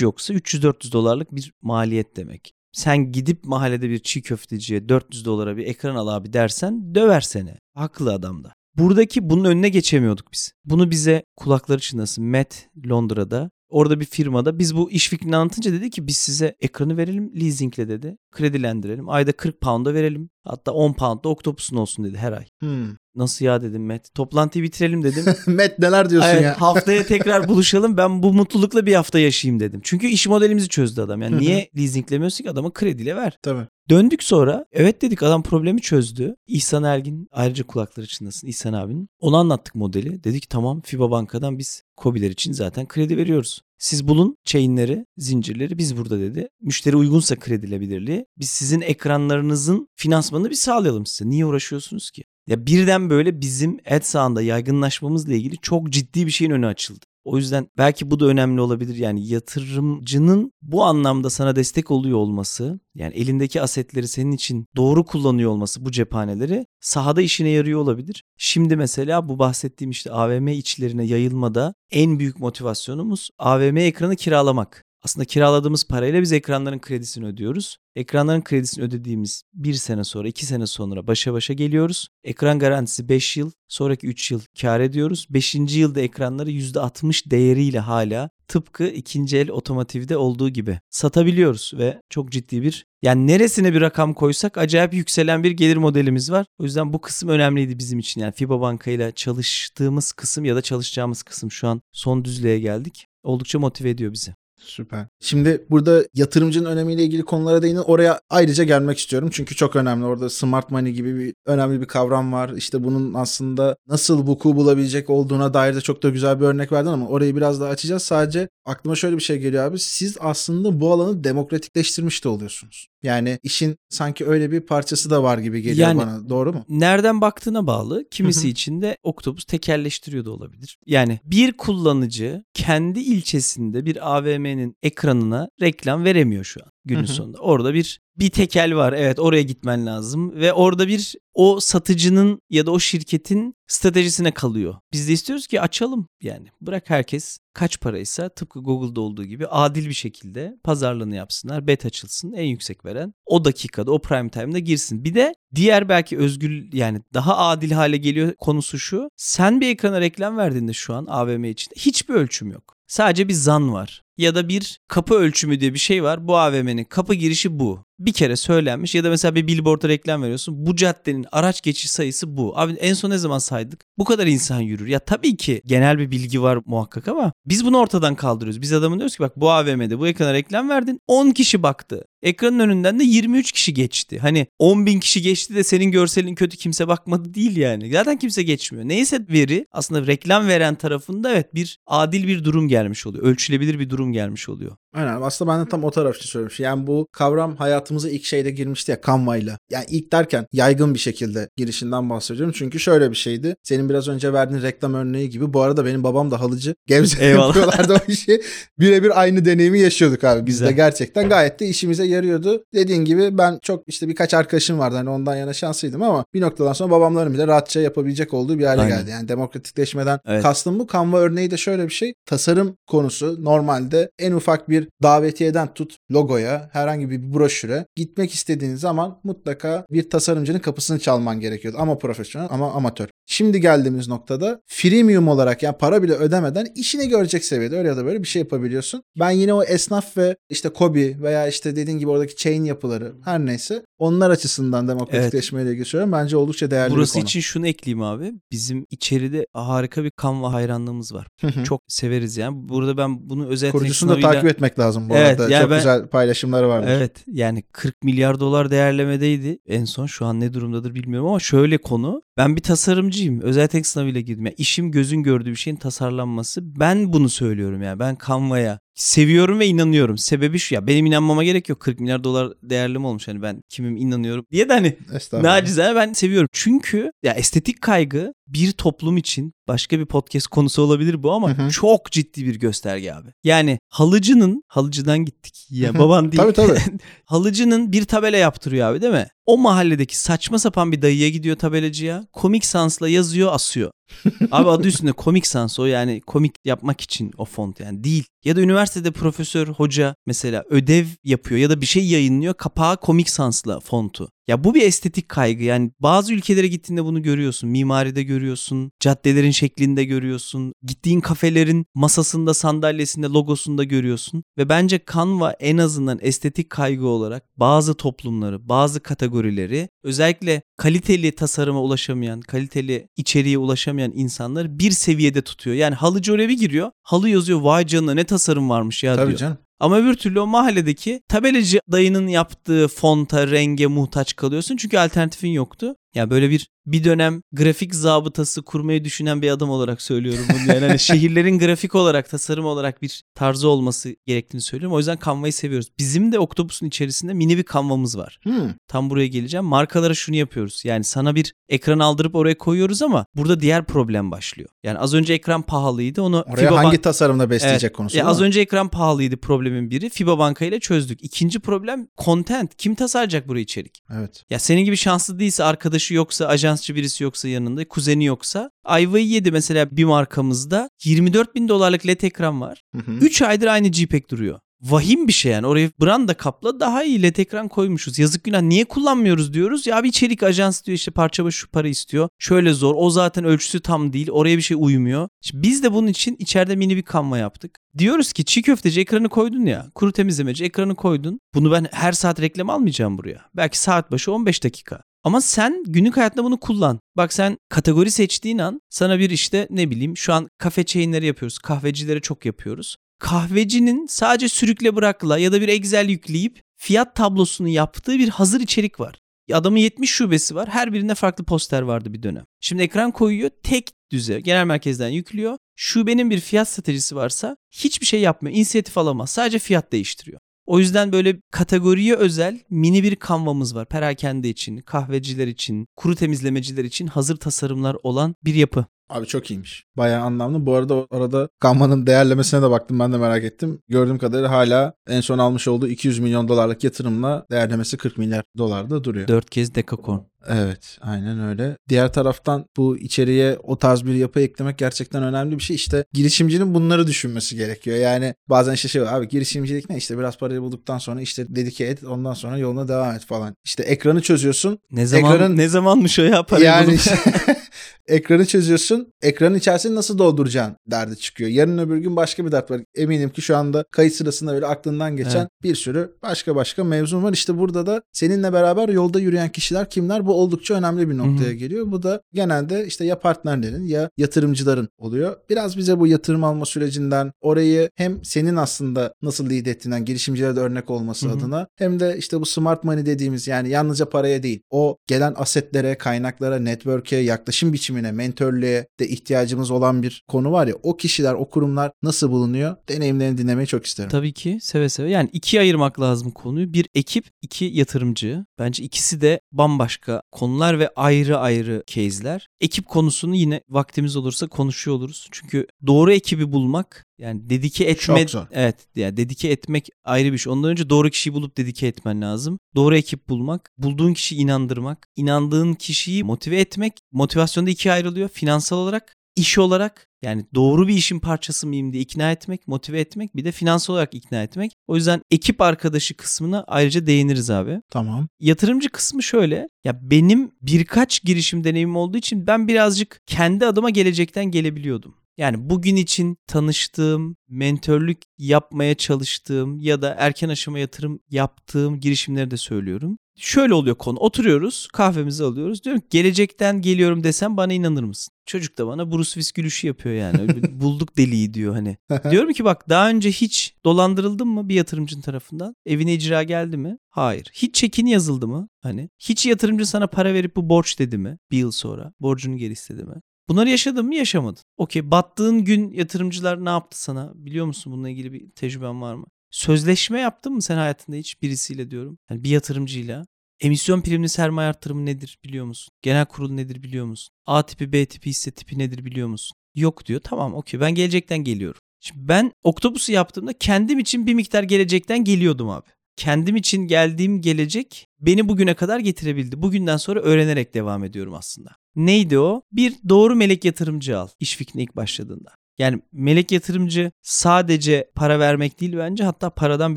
[0.00, 2.54] yoksa 300-400 dolarlık bir maliyet demek.
[2.74, 7.54] Sen gidip mahallede bir çiğ köfteciye 400 dolara bir ekran al abi dersen döver seni.
[7.74, 8.52] Haklı adam da.
[8.76, 10.52] Buradaki bunun önüne geçemiyorduk biz.
[10.64, 15.90] Bunu bize kulakları çınlasın Matt Londra'da Orada bir firmada biz bu iş fikrini anlatınca dedi
[15.90, 18.16] ki biz size ekranı verelim leasingle dedi.
[18.32, 19.08] Kredilendirelim.
[19.08, 20.30] Ayda 40 pound'a verelim.
[20.44, 22.46] Hatta 10 pound da Octopus'un olsun dedi her ay.
[22.60, 22.88] Hmm.
[23.16, 24.14] Nasıl ya dedim Matt.
[24.14, 25.24] Toplantıyı bitirelim dedim.
[25.46, 26.56] Matt neler diyorsun Evet, ya?
[26.60, 27.96] haftaya tekrar buluşalım.
[27.96, 29.80] Ben bu mutlulukla bir hafta yaşayayım dedim.
[29.84, 31.22] Çünkü iş modelimizi çözdü adam.
[31.22, 33.38] Yani niye leasinglemiyorsun ki adama krediyle ver.
[33.42, 33.66] Tabii.
[33.90, 36.36] Döndük sonra evet dedik adam problemi çözdü.
[36.46, 39.08] İhsan Ergin ayrıca kulakları çınlasın İhsan abinin.
[39.20, 40.24] Ona anlattık modeli.
[40.24, 43.62] Dedi ki tamam FIBA Banka'dan biz KOBİ'ler için zaten kredi veriyoruz.
[43.78, 46.48] Siz bulun chainleri, zincirleri biz burada dedi.
[46.60, 48.26] Müşteri uygunsa kredilebilirliği.
[48.38, 51.30] Biz sizin ekranlarınızın finansmanını bir sağlayalım size.
[51.30, 52.24] Niye uğraşıyorsunuz ki?
[52.46, 57.04] Ya birden böyle bizim ad sağında yaygınlaşmamızla ilgili çok ciddi bir şeyin önü açıldı.
[57.24, 58.96] O yüzden belki bu da önemli olabilir.
[58.96, 65.50] Yani yatırımcının bu anlamda sana destek oluyor olması, yani elindeki asetleri senin için doğru kullanıyor
[65.50, 68.24] olması bu cephaneleri sahada işine yarıyor olabilir.
[68.36, 74.83] Şimdi mesela bu bahsettiğim işte AVM içlerine yayılmada en büyük motivasyonumuz AVM ekranı kiralamak.
[75.04, 77.78] Aslında kiraladığımız parayla biz ekranların kredisini ödüyoruz.
[77.96, 82.08] Ekranların kredisini ödediğimiz bir sene sonra, iki sene sonra başa başa geliyoruz.
[82.24, 85.26] Ekran garantisi 5 yıl, sonraki 3 yıl kar ediyoruz.
[85.30, 85.54] 5.
[85.54, 92.62] yılda ekranları %60 değeriyle hala tıpkı ikinci el otomotivde olduğu gibi satabiliyoruz ve çok ciddi
[92.62, 96.46] bir yani neresine bir rakam koysak acayip yükselen bir gelir modelimiz var.
[96.58, 98.20] O yüzden bu kısım önemliydi bizim için.
[98.20, 103.06] Yani FIBA Banka ile çalıştığımız kısım ya da çalışacağımız kısım şu an son düzlüğe geldik.
[103.22, 104.34] Oldukça motive ediyor bizi.
[104.56, 105.06] Süper.
[105.20, 107.78] Şimdi burada yatırımcının önemiyle ilgili konulara değinin.
[107.80, 109.28] Oraya ayrıca gelmek istiyorum.
[109.32, 110.04] Çünkü çok önemli.
[110.04, 112.50] Orada smart money gibi bir önemli bir kavram var.
[112.56, 116.88] İşte bunun aslında nasıl vuku bulabilecek olduğuna dair de çok da güzel bir örnek verdin
[116.90, 118.02] ama orayı biraz daha açacağız.
[118.02, 119.78] Sadece aklıma şöyle bir şey geliyor abi.
[119.78, 122.88] Siz aslında bu alanı demokratikleştirmiş de oluyorsunuz.
[123.04, 126.28] Yani işin sanki öyle bir parçası da var gibi geliyor Yani- bana.
[126.28, 126.64] Doğru mu?
[126.68, 128.04] Nereden baktığına bağlı.
[128.10, 130.78] Kimisi için de Octopus tekelleştiriyor da olabilir.
[130.86, 137.38] Yani bir kullanıcı kendi ilçesinde bir AVM'nin ekranına reklam veremiyor şu an günün sonunda.
[137.38, 138.92] Orada bir bir tekel var.
[138.92, 144.74] Evet oraya gitmen lazım ve orada bir o satıcının ya da o şirketin stratejisine kalıyor.
[144.92, 146.48] Biz de istiyoruz ki açalım yani.
[146.60, 151.66] Bırak herkes kaç paraysa tıpkı Google'da olduğu gibi adil bir şekilde pazarlığını yapsınlar.
[151.66, 155.04] Bet açılsın en yüksek veren o dakikada o prime time'da girsin.
[155.04, 159.08] Bir de diğer belki özgür yani daha adil hale geliyor konusu şu.
[159.16, 162.74] Sen bir ekrana reklam verdiğinde şu an AVM içinde hiçbir ölçüm yok.
[162.86, 164.04] Sadece bir zan var.
[164.18, 166.28] Ya da bir kapı ölçümü diye bir şey var.
[166.28, 167.84] Bu AVM'nin kapı girişi bu.
[167.98, 170.66] Bir kere söylenmiş ya da mesela bir billboard'a reklam veriyorsun.
[170.66, 172.58] Bu caddenin araç geçiş sayısı bu.
[172.58, 173.84] Abi en son ne zaman saydık?
[173.98, 174.86] Bu kadar insan yürür.
[174.86, 178.62] Ya tabii ki genel bir bilgi var muhakkak ama biz bunu ortadan kaldırıyoruz.
[178.62, 181.00] Biz adamın diyoruz ki bak bu AVM'de bu ekrana reklam verdin.
[181.06, 182.04] 10 kişi baktı.
[182.22, 184.18] Ekranın önünden de 23 kişi geçti.
[184.18, 187.92] Hani 10 bin kişi geçti de senin görselin kötü kimse bakmadı değil yani.
[187.92, 188.88] Zaten kimse geçmiyor.
[188.88, 193.24] Neyse veri aslında reklam veren tarafında evet bir adil bir durum gelmiş oluyor.
[193.24, 194.76] Ölçülebilir bir durum gelmiş oluyor.
[194.94, 196.64] Aynen aslında ben de tam o taraf için söylemiştim.
[196.64, 199.58] Yani bu kavram hayatımıza ilk şeyde girmişti ya Canva'yla.
[199.70, 202.52] Yani ilk derken yaygın bir şekilde girişinden bahsediyorum.
[202.56, 203.56] Çünkü şöyle bir şeydi.
[203.62, 205.52] Senin biraz önce verdiğin reklam örneği gibi.
[205.52, 206.74] Bu arada benim babam da halıcı.
[206.86, 208.42] Gebze'de yapıyorlardı o işi.
[208.78, 210.46] Birebir aynı deneyimi yaşıyorduk abi.
[210.46, 210.68] Biz Güzel.
[210.68, 212.64] de gerçekten gayet de işimize yarıyordu.
[212.74, 216.72] Dediğin gibi ben çok işte birkaç arkadaşım vardı hani ondan yana şanslıydım ama bir noktadan
[216.72, 218.98] sonra babamların bile rahatça yapabilecek olduğu bir hale Aynen.
[218.98, 219.10] geldi.
[219.10, 220.42] Yani demokratikleşmeden Evet.
[220.42, 220.86] kastım bu.
[220.92, 222.14] Canva örneği de şöyle bir şey.
[222.26, 229.20] Tasarım konusu normalde en ufak bir davetiyeden tut logoya, herhangi bir broşüre gitmek istediğin zaman
[229.24, 231.78] mutlaka bir tasarımcının kapısını çalman gerekiyordu.
[231.80, 233.08] Ama profesyonel ama amatör.
[233.26, 238.04] Şimdi geldiğimiz noktada freemium olarak yani para bile ödemeden işini görecek seviyede öyle ya da
[238.04, 239.02] böyle bir şey yapabiliyorsun.
[239.18, 243.46] Ben yine o esnaf ve işte Kobi veya işte dediğin gibi oradaki chain yapıları her
[243.46, 246.12] neyse onlar açısından demokratikleşmeyle ilgili söylüyorum.
[246.12, 247.28] Bence oldukça değerli Burası bir konu.
[247.28, 248.32] için şunu ekleyeyim abi.
[248.52, 251.26] Bizim içeride harika bir Canva hayranlığımız var.
[251.40, 251.64] Hı hı.
[251.64, 252.68] Çok severiz yani.
[252.68, 255.52] Burada ben bunu özel Kurucusunu da takip etmek lazım bu Evet, arada.
[255.52, 256.88] yani Çok ben- güzel paylaşımları vardır.
[256.90, 259.58] Evet yani 40 milyar dolar değerlemedeydi.
[259.66, 263.40] En son şu an ne durumdadır bilmiyorum ama şöyle konu ben bir tasarımcıyım.
[263.40, 264.46] Özel yetenek sınavıyla girdim.
[264.46, 266.60] Yani işim gözün gördüğü bir şeyin tasarlanması.
[266.80, 271.68] Ben bunu söylüyorum yani ben Canva'ya seviyorum ve inanıyorum sebebi şu ya benim inanmama gerek
[271.68, 274.96] yok 40 milyar dolar değerleme olmuş hani ben kimim inanıyorum diye de hani.
[275.32, 276.48] Nacizane ben seviyorum.
[276.52, 281.62] Çünkü ya estetik kaygı bir toplum için başka bir podcast konusu olabilir bu ama Hı
[281.62, 281.70] hı.
[281.70, 283.28] çok ciddi bir gösterge abi.
[283.44, 285.66] Yani halıcının halıcıdan gittik.
[285.70, 286.42] Ya baban değil.
[286.42, 286.78] Tabii, tabii.
[287.24, 289.26] halıcının bir tabela yaptırıyor abi değil mi?
[289.46, 292.26] O mahalledeki saçma sapan bir dayıya gidiyor tabelacıya.
[292.32, 293.90] Komik Sans'la yazıyor asıyor.
[294.50, 298.24] Abi adı üstünde komik sans o yani komik yapmak için o font yani değil.
[298.44, 303.30] Ya da üniversitede profesör, hoca mesela ödev yapıyor ya da bir şey yayınlıyor kapağı komik
[303.30, 304.28] sansla fontu.
[304.48, 307.70] Ya bu bir estetik kaygı yani bazı ülkelere gittiğinde bunu görüyorsun.
[307.70, 314.44] Mimaride görüyorsun, caddelerin şeklinde görüyorsun, gittiğin kafelerin masasında, sandalyesinde, logosunda görüyorsun.
[314.58, 321.82] Ve bence Canva en azından estetik kaygı olarak bazı toplumları, bazı kategorileri özellikle kaliteli tasarıma
[321.82, 325.76] ulaşamayan, kaliteli içeriğe ulaşamayan insanları bir seviyede tutuyor.
[325.76, 329.38] Yani halıcı oraya bir giriyor, halı yazıyor vay canına ne tasarım varmış ya Tabii diyor.
[329.38, 329.58] canım.
[329.80, 334.76] Ama öbür türlü o mahalledeki tabelacı dayının yaptığı fonta, renge muhtaç kalıyorsun.
[334.76, 335.96] Çünkü alternatifin yoktu.
[336.14, 340.74] Ya böyle bir bir dönem grafik zabıtası kurmayı düşünen bir adam olarak söylüyorum bunu.
[340.74, 344.94] Yani hani şehirlerin grafik olarak, tasarım olarak bir tarzı olması gerektiğini söylüyorum.
[344.94, 345.88] O yüzden Canva'yı seviyoruz.
[345.98, 348.38] Bizim de Octopus'un içerisinde mini bir Canva'mız var.
[348.42, 348.70] Hmm.
[348.88, 349.64] Tam buraya geleceğim.
[349.64, 350.84] Markalara şunu yapıyoruz.
[350.84, 354.68] Yani sana bir ekran aldırıp oraya koyuyoruz ama burada diğer problem başlıyor.
[354.82, 356.22] Yani az önce ekran pahalıydı.
[356.22, 357.96] Onu Oraya Fiba hangi Bank- tasarımda besleyecek Evet.
[357.96, 358.18] konusu.
[358.18, 360.10] Ya az önce ekran pahalıydı problemin biri.
[360.10, 361.24] Fiba Banka ile çözdük.
[361.24, 362.76] İkinci problem content.
[362.76, 364.02] Kim tasarlayacak buraya içerik?
[364.12, 364.44] Evet.
[364.50, 365.64] Ya senin gibi şanslı değilse
[366.04, 371.68] arkadaşı yoksa ajansçı birisi yoksa yanında kuzeni yoksa ayvayı yedi mesela bir markamızda 24 bin
[371.68, 372.82] dolarlık led ekran var.
[372.94, 373.12] Hı hı.
[373.20, 374.60] 3 aydır aynı JPEG duruyor.
[374.82, 375.66] Vahim bir şey yani.
[375.66, 378.18] Oraya branda kapla daha iyi led ekran koymuşuz.
[378.18, 379.86] Yazık günah niye kullanmıyoruz diyoruz.
[379.86, 382.28] Ya bir içerik ajans diyor işte parça başı şu para istiyor.
[382.38, 382.94] Şöyle zor.
[382.96, 384.30] O zaten ölçüsü tam değil.
[384.30, 385.28] Oraya bir şey uymuyor.
[385.40, 387.78] Şimdi biz de bunun için içeride mini bir kanva yaptık.
[387.98, 389.86] Diyoruz ki çiğ köfteci ekranı koydun ya.
[389.94, 391.40] Kuru temizlemeci ekranı koydun.
[391.54, 393.40] Bunu ben her saat reklam almayacağım buraya.
[393.56, 395.02] Belki saat başı 15 dakika.
[395.24, 397.00] Ama sen günlük hayatında bunu kullan.
[397.16, 401.58] Bak sen kategori seçtiğin an sana bir işte ne bileyim şu an kafe chainleri yapıyoruz.
[401.58, 402.96] Kahvecilere çok yapıyoruz.
[403.18, 409.00] Kahvecinin sadece sürükle bırakla ya da bir Excel yükleyip fiyat tablosunu yaptığı bir hazır içerik
[409.00, 409.18] var.
[409.52, 410.68] Adamın 70 şubesi var.
[410.68, 412.44] Her birinde farklı poster vardı bir dönem.
[412.60, 413.50] Şimdi ekran koyuyor.
[413.62, 415.58] Tek düze genel merkezden yüklüyor.
[415.76, 418.56] Şubenin bir fiyat stratejisi varsa hiçbir şey yapmıyor.
[418.56, 419.30] İnisiyatif alamaz.
[419.30, 420.40] Sadece fiyat değiştiriyor.
[420.66, 423.86] O yüzden böyle kategoriye özel mini bir kanvamız var.
[423.86, 428.84] Perakende için, kahveciler için, kuru temizlemeciler için hazır tasarımlar olan bir yapı.
[429.08, 429.84] Abi çok iyiymiş.
[429.96, 430.66] Bayağı anlamlı.
[430.66, 432.98] Bu arada arada Gamma'nın değerlemesine de baktım.
[432.98, 433.80] Ben de merak ettim.
[433.88, 439.04] Gördüğüm kadarıyla hala en son almış olduğu 200 milyon dolarlık yatırımla değerlemesi 40 milyar dolarda
[439.04, 439.28] duruyor.
[439.28, 440.20] Dört kez dekakorn.
[440.48, 441.76] Evet aynen öyle.
[441.88, 445.76] Diğer taraftan bu içeriye o tarz bir yapı eklemek gerçekten önemli bir şey.
[445.76, 447.96] İşte girişimcinin bunları düşünmesi gerekiyor.
[447.96, 451.84] Yani bazen işte şey var, abi girişimcilik ne işte biraz parayı bulduktan sonra işte dedike
[451.84, 453.54] et ondan sonra yoluna devam et falan.
[453.64, 454.78] İşte ekranı çözüyorsun.
[454.90, 457.56] Ne zaman Ekranın- ne zamanmış o ya parayı yani bulup-
[458.06, 459.12] ekranı çözüyorsun.
[459.22, 461.50] Ekranın içerisini nasıl dolduracaksın derdi çıkıyor.
[461.50, 462.80] Yarın öbür gün başka bir dert var.
[462.94, 465.48] Eminim ki şu anda kayıt sırasında böyle aklından geçen Evet.
[465.62, 467.32] bir sürü başka başka mevzum var.
[467.32, 470.26] İşte burada da seninle beraber yolda yürüyen kişiler kimler?
[470.26, 471.52] Bu oldukça önemli bir noktaya Hı hı.
[471.52, 471.92] geliyor.
[471.92, 475.36] Bu da genelde işte ya partnerlerin ya yatırımcıların oluyor.
[475.50, 480.60] Biraz bize bu yatırım alma sürecinden orayı hem senin aslında nasıl lead ettiğinden girişimcilere de
[480.60, 481.36] örnek olması Hı hı.
[481.36, 485.98] adına hem de işte bu smart money dediğimiz yani yalnızca paraya değil o gelen asetlere,
[485.98, 491.48] kaynaklara, network'e, yaklaşım biçimine, mentörlüğe de ihtiyacımız olan bir konu var ya o kişiler, o
[491.48, 492.76] kurumlar nasıl bulunuyor?
[492.88, 494.10] Deneyimlerini dinlemeyi çok isterim.
[494.10, 495.10] Tabii ki seve seve.
[495.10, 496.72] Yani ikiye ayırmak lazım konuyu.
[496.72, 498.44] Bir ekip, iki yatırımcı.
[498.58, 502.48] Bence ikisi de bambaşka konular ve ayrı ayrı case'ler.
[502.60, 505.28] Ekip konusunu yine vaktimiz olursa konuşuyor oluruz.
[505.30, 510.52] Çünkü doğru ekibi bulmak Yani dedike etme evet yani dedike etmek ayrı bir şey.
[510.52, 512.58] Ondan önce doğru kişiyi bulup dedike etmen lazım.
[512.74, 516.92] Doğru ekip bulmak, bulduğun kişiyi inandırmak, inandığın kişiyi motive etmek.
[517.12, 518.28] Motivasyon da ikiye ayrılıyor.
[518.28, 523.36] Finansal olarak, iş olarak yani doğru bir işin parçası mıyım diye ikna etmek, motive etmek
[523.36, 524.72] bir de finansal olarak ikna etmek.
[524.86, 527.80] O yüzden ekip arkadaşı kısmına ayrıca değiniriz abi.
[527.90, 528.28] Tamam.
[528.40, 529.68] Yatırımcı kısmı şöyle.
[529.84, 535.14] Ya benim birkaç girişim deneyimim olduğu için ben birazcık kendi adıma gelecekten gelebiliyordum.
[535.38, 542.56] Yani bugün için tanıştığım, mentörlük yapmaya çalıştığım ya da erken aşama yatırım yaptığım girişimleri de
[542.56, 543.18] söylüyorum.
[543.36, 544.18] Şöyle oluyor konu.
[544.18, 545.84] Oturuyoruz, kahvemizi alıyoruz.
[545.84, 548.34] Diyorum ki gelecekten geliyorum desem bana inanır mısın?
[548.46, 550.62] Çocuk da bana Bruce Willis gülüşü yapıyor yani.
[550.80, 551.96] Bulduk deliği diyor hani.
[552.30, 555.74] Diyorum ki bak daha önce hiç dolandırıldın mı bir yatırımcının tarafından?
[555.86, 556.98] Evine icra geldi mi?
[557.10, 557.50] Hayır.
[557.54, 558.68] Hiç çekin yazıldı mı?
[558.82, 561.38] Hani hiç yatırımcı sana para verip bu borç dedi mi?
[561.50, 563.14] Bir yıl sonra borcunu geri istedi mi?
[563.48, 564.62] Bunları yaşadın mı yaşamadın.
[564.76, 567.32] Okey battığın gün yatırımcılar ne yaptı sana?
[567.34, 569.26] Biliyor musun bununla ilgili bir tecrüben var mı?
[569.50, 572.18] Sözleşme yaptın mı sen hayatında hiç birisiyle diyorum.
[572.30, 573.26] Yani bir yatırımcıyla.
[573.60, 575.92] Emisyon primli sermaye artırımı nedir biliyor musun?
[576.02, 577.34] Genel kurul nedir biliyor musun?
[577.46, 579.56] A tipi B tipi hisse tipi nedir biliyor musun?
[579.74, 580.20] Yok diyor.
[580.24, 581.80] Tamam okey ben gelecekten geliyorum.
[582.00, 585.86] Şimdi ben Oktopus'u yaptığımda kendim için bir miktar gelecekten geliyordum abi.
[586.16, 589.62] Kendim için geldiğim gelecek beni bugüne kadar getirebildi.
[589.62, 591.70] Bugünden sonra öğrenerek devam ediyorum aslında.
[591.96, 592.62] Neydi o?
[592.72, 595.50] Bir doğru melek yatırımcı al iş fikrine ilk başladığında.
[595.78, 599.96] Yani melek yatırımcı sadece para vermek değil bence hatta paradan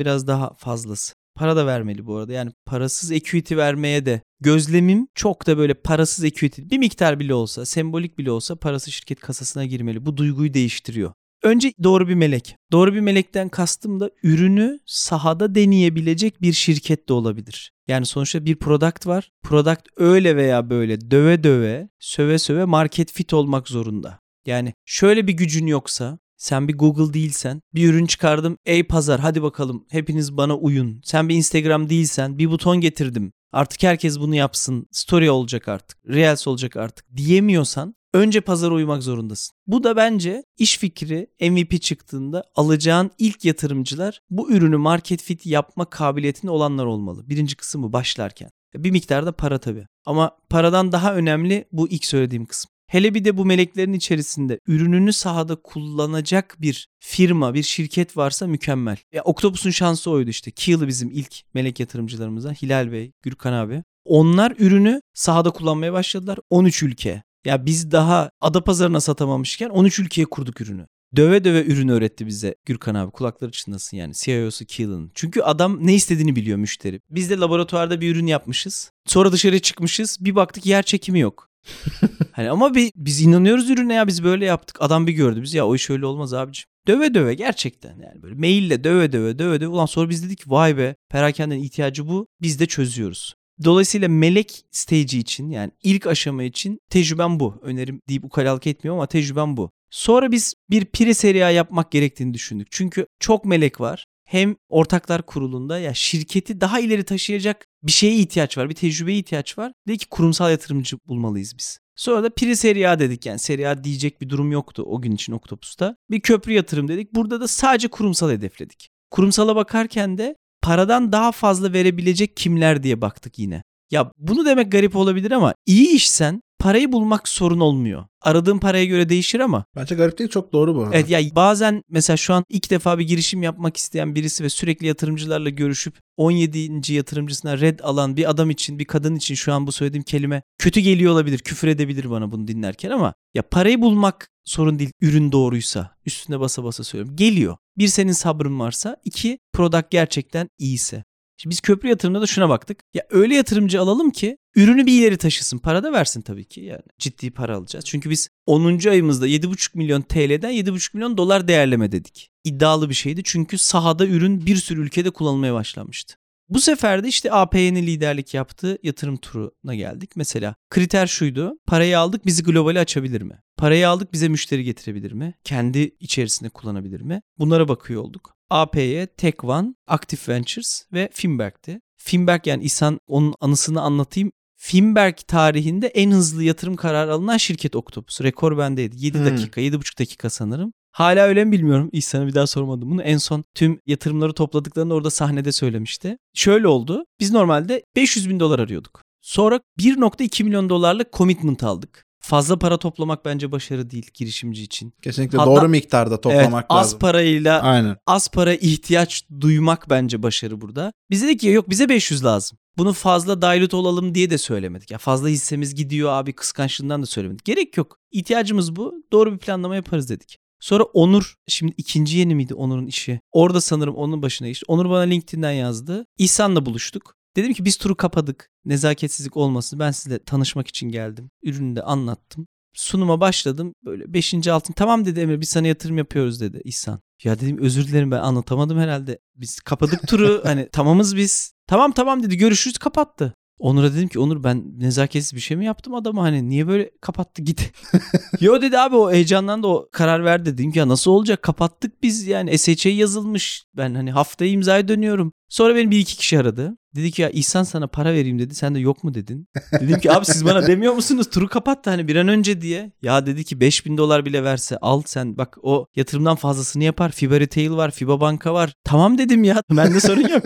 [0.00, 1.14] biraz daha fazlası.
[1.34, 2.32] Para da vermeli bu arada.
[2.32, 7.66] Yani parasız equity vermeye de gözlemim çok da böyle parasız equity bir miktar bile olsa,
[7.66, 10.06] sembolik bile olsa parası şirket kasasına girmeli.
[10.06, 11.12] Bu duyguyu değiştiriyor.
[11.42, 12.56] Önce doğru bir melek.
[12.72, 17.72] Doğru bir melekten kastım da ürünü sahada deneyebilecek bir şirket de olabilir.
[17.88, 19.30] Yani sonuçta bir product var.
[19.42, 24.18] Product öyle veya böyle döve döve, söve söve market fit olmak zorunda.
[24.46, 29.42] Yani şöyle bir gücün yoksa sen bir Google değilsen bir ürün çıkardım ey pazar hadi
[29.42, 31.00] bakalım hepiniz bana uyun.
[31.04, 33.32] Sen bir Instagram değilsen bir buton getirdim.
[33.52, 34.86] Artık herkes bunu yapsın.
[34.92, 35.98] Story olacak artık.
[36.08, 39.56] Reels olacak artık diyemiyorsan önce pazara uymak zorundasın.
[39.66, 45.84] Bu da bence iş fikri MVP çıktığında alacağın ilk yatırımcılar bu ürünü market fit yapma
[45.84, 47.28] kabiliyetinde olanlar olmalı.
[47.28, 48.50] Birinci kısım bu başlarken.
[48.74, 49.86] Bir miktarda para tabii.
[50.06, 52.70] Ama paradan daha önemli bu ilk söylediğim kısım.
[52.86, 58.96] Hele bir de bu meleklerin içerisinde ürününü sahada kullanacak bir firma, bir şirket varsa mükemmel.
[59.12, 60.50] Ya Octopus'un şansı oydu işte.
[60.50, 62.52] Keel'ı bizim ilk melek yatırımcılarımızdan.
[62.52, 63.82] Hilal Bey, Gürkan abi.
[64.04, 66.38] Onlar ürünü sahada kullanmaya başladılar.
[66.50, 67.22] 13 ülke.
[67.48, 70.86] Ya biz daha Adapazarı'na satamamışken 13 ülkeye kurduk ürünü.
[71.16, 73.10] Döve döve ürün öğretti bize Gürkan abi.
[73.10, 74.14] Kulakları çınlasın yani.
[74.14, 75.10] CIO'su Keelan.
[75.14, 77.00] Çünkü adam ne istediğini biliyor müşteri.
[77.10, 78.90] Biz de laboratuvarda bir ürün yapmışız.
[79.06, 80.16] Sonra dışarıya çıkmışız.
[80.20, 81.48] Bir baktık yer çekimi yok.
[82.32, 84.76] hani ama bir, biz inanıyoruz ürüne ya biz böyle yaptık.
[84.80, 86.64] Adam bir gördü biz ya o iş öyle olmaz abicim.
[86.88, 89.68] Döve döve gerçekten yani böyle maille döve döve döve döve.
[89.68, 93.34] Ulan sonra biz dedik vay be perakendenin ihtiyacı bu biz de çözüyoruz.
[93.64, 97.60] Dolayısıyla melek stage için yani ilk aşama için tecrübem bu.
[97.62, 99.70] Önerim deyip ukalalık etmiyorum ama tecrübem bu.
[99.90, 102.68] Sonra biz bir pire seriya yapmak gerektiğini düşündük.
[102.70, 104.04] Çünkü çok melek var.
[104.24, 108.70] Hem ortaklar kurulunda ya şirketi daha ileri taşıyacak bir şeye ihtiyaç var.
[108.70, 109.72] Bir tecrübeye ihtiyaç var.
[109.88, 111.78] Dedi ki kurumsal yatırımcı bulmalıyız biz.
[111.96, 115.96] Sonra da piri seriya dedik yani seriya diyecek bir durum yoktu o gün için Octopus'ta.
[116.10, 117.14] Bir köprü yatırım dedik.
[117.14, 118.88] Burada da sadece kurumsal hedefledik.
[119.10, 123.62] Kurumsala bakarken de paradan daha fazla verebilecek kimler diye baktık yine.
[123.90, 128.04] Ya bunu demek garip olabilir ama iyi işsen parayı bulmak sorun olmuyor.
[128.22, 129.64] Aradığın paraya göre değişir ama.
[129.76, 130.96] Bence garip değil çok doğru bu arada.
[130.96, 134.86] Evet ya bazen mesela şu an ilk defa bir girişim yapmak isteyen birisi ve sürekli
[134.86, 136.92] yatırımcılarla görüşüp 17.
[136.92, 140.80] yatırımcısına red alan bir adam için bir kadın için şu an bu söylediğim kelime kötü
[140.80, 141.38] geliyor olabilir.
[141.38, 146.64] Küfür edebilir bana bunu dinlerken ama ya parayı bulmak sorun değil ürün doğruysa üstüne basa
[146.64, 147.16] basa söylüyorum.
[147.16, 147.56] Geliyor.
[147.78, 151.04] Bir senin sabrın varsa iki product gerçekten iyiyse.
[151.40, 152.78] Şimdi biz köprü yatırımında da şuna baktık.
[152.94, 155.58] Ya öyle yatırımcı alalım ki ürünü bir ileri taşısın.
[155.58, 156.82] Para da versin tabii ki yani.
[156.98, 157.84] Ciddi para alacağız.
[157.84, 158.88] Çünkü biz 10.
[158.88, 162.30] ayımızda 7,5 milyon TL'den 7,5 milyon dolar değerleme dedik.
[162.44, 166.14] İddialı bir şeydi çünkü sahada ürün bir sürü ülkede kullanılmaya başlanmıştı.
[166.48, 170.10] Bu sefer de işte AP'nin liderlik yaptığı yatırım turuna geldik.
[170.16, 171.58] Mesela kriter şuydu.
[171.66, 173.42] Parayı aldık bizi globale açabilir mi?
[173.56, 175.34] Parayı aldık bize müşteri getirebilir mi?
[175.44, 177.22] Kendi içerisinde kullanabilir mi?
[177.38, 178.37] Bunlara bakıyor olduk.
[178.50, 181.80] AP'ye Tech One, Active Ventures ve Finberg'ti.
[181.96, 184.32] Finberg yani İhsan onun anısını anlatayım.
[184.56, 188.20] Finberg tarihinde en hızlı yatırım kararı alınan şirket Octopus.
[188.20, 188.96] Rekor bendeydi.
[189.04, 189.26] 7 Hmm.
[189.26, 190.72] dakika, 7,5 dakika sanırım.
[190.92, 191.88] Hala öyle mi bilmiyorum.
[191.92, 193.02] İhsan'a bir daha sormadım bunu.
[193.02, 196.18] En son tüm yatırımları topladıklarını orada sahnede söylemişti.
[196.34, 197.04] Şöyle oldu.
[197.20, 199.02] Biz normalde 500 bin dolar arıyorduk.
[199.20, 202.06] Sonra 1.2 milyon dolarlık commitment aldık.
[202.28, 204.92] Fazla para toplamak bence başarı değil girişimci için.
[205.02, 206.98] Kesinlikle Hatta- doğru miktarda toplamak evet, az lazım.
[206.98, 207.96] parayla Aynen.
[208.06, 210.92] az para ihtiyaç duymak bence başarı burada.
[211.10, 212.58] Biz dedik ki yok bize 500 lazım.
[212.78, 214.90] Bunu fazla dilute olalım diye de söylemedik.
[214.90, 217.44] Ya fazla hissemiz gidiyor abi kıskançlığından da söylemedik.
[217.44, 217.96] Gerek yok.
[218.12, 218.94] İhtiyacımız bu.
[219.12, 220.38] Doğru bir planlama yaparız dedik.
[220.60, 223.20] Sonra Onur, şimdi ikinci yeni miydi Onur'un işi?
[223.32, 224.64] Orada sanırım onun başına geçti.
[224.68, 226.06] Onur bana LinkedIn'den yazdı.
[226.18, 227.14] İhsan'la buluştuk.
[227.38, 228.50] Dedim ki biz turu kapadık.
[228.64, 229.78] Nezaketsizlik olmasın.
[229.78, 231.30] Ben sizle tanışmak için geldim.
[231.42, 232.46] Ürünü de anlattım.
[232.74, 233.72] Sunuma başladım.
[233.84, 234.48] Böyle 5.
[234.48, 234.72] altın.
[234.72, 237.00] Tamam dedi Emre biz sana yatırım yapıyoruz dedi İhsan.
[237.24, 239.18] Ya dedim özür dilerim ben anlatamadım herhalde.
[239.36, 241.52] Biz kapadık turu hani tamamız biz.
[241.66, 243.34] Tamam tamam dedi görüşürüz kapattı.
[243.58, 247.42] Onur'a dedim ki Onur ben nezaketsiz bir şey mi yaptım adama hani niye böyle kapattı
[247.42, 247.72] git.
[248.40, 252.02] Yo dedi abi o heyecandan da o karar verdi dedim ki ya nasıl olacak kapattık
[252.02, 255.32] biz yani SHA yazılmış ben hani haftaya imzaya dönüyorum.
[255.48, 256.76] Sonra beni bir iki kişi aradı.
[256.94, 258.54] Dedi ki ya İhsan sana para vereyim dedi.
[258.54, 259.48] Sen de yok mu dedin.
[259.80, 261.30] Dedim ki abi siz bana demiyor musunuz?
[261.30, 262.92] Turu kapattı hani bir an önce diye.
[263.02, 267.12] Ya dedi ki 5000 dolar bile verse al sen bak o yatırımdan fazlasını yapar.
[267.12, 268.72] Fiba Retail var, Fiba Banka var.
[268.84, 269.62] Tamam dedim ya.
[269.70, 270.42] Bende sorun yok.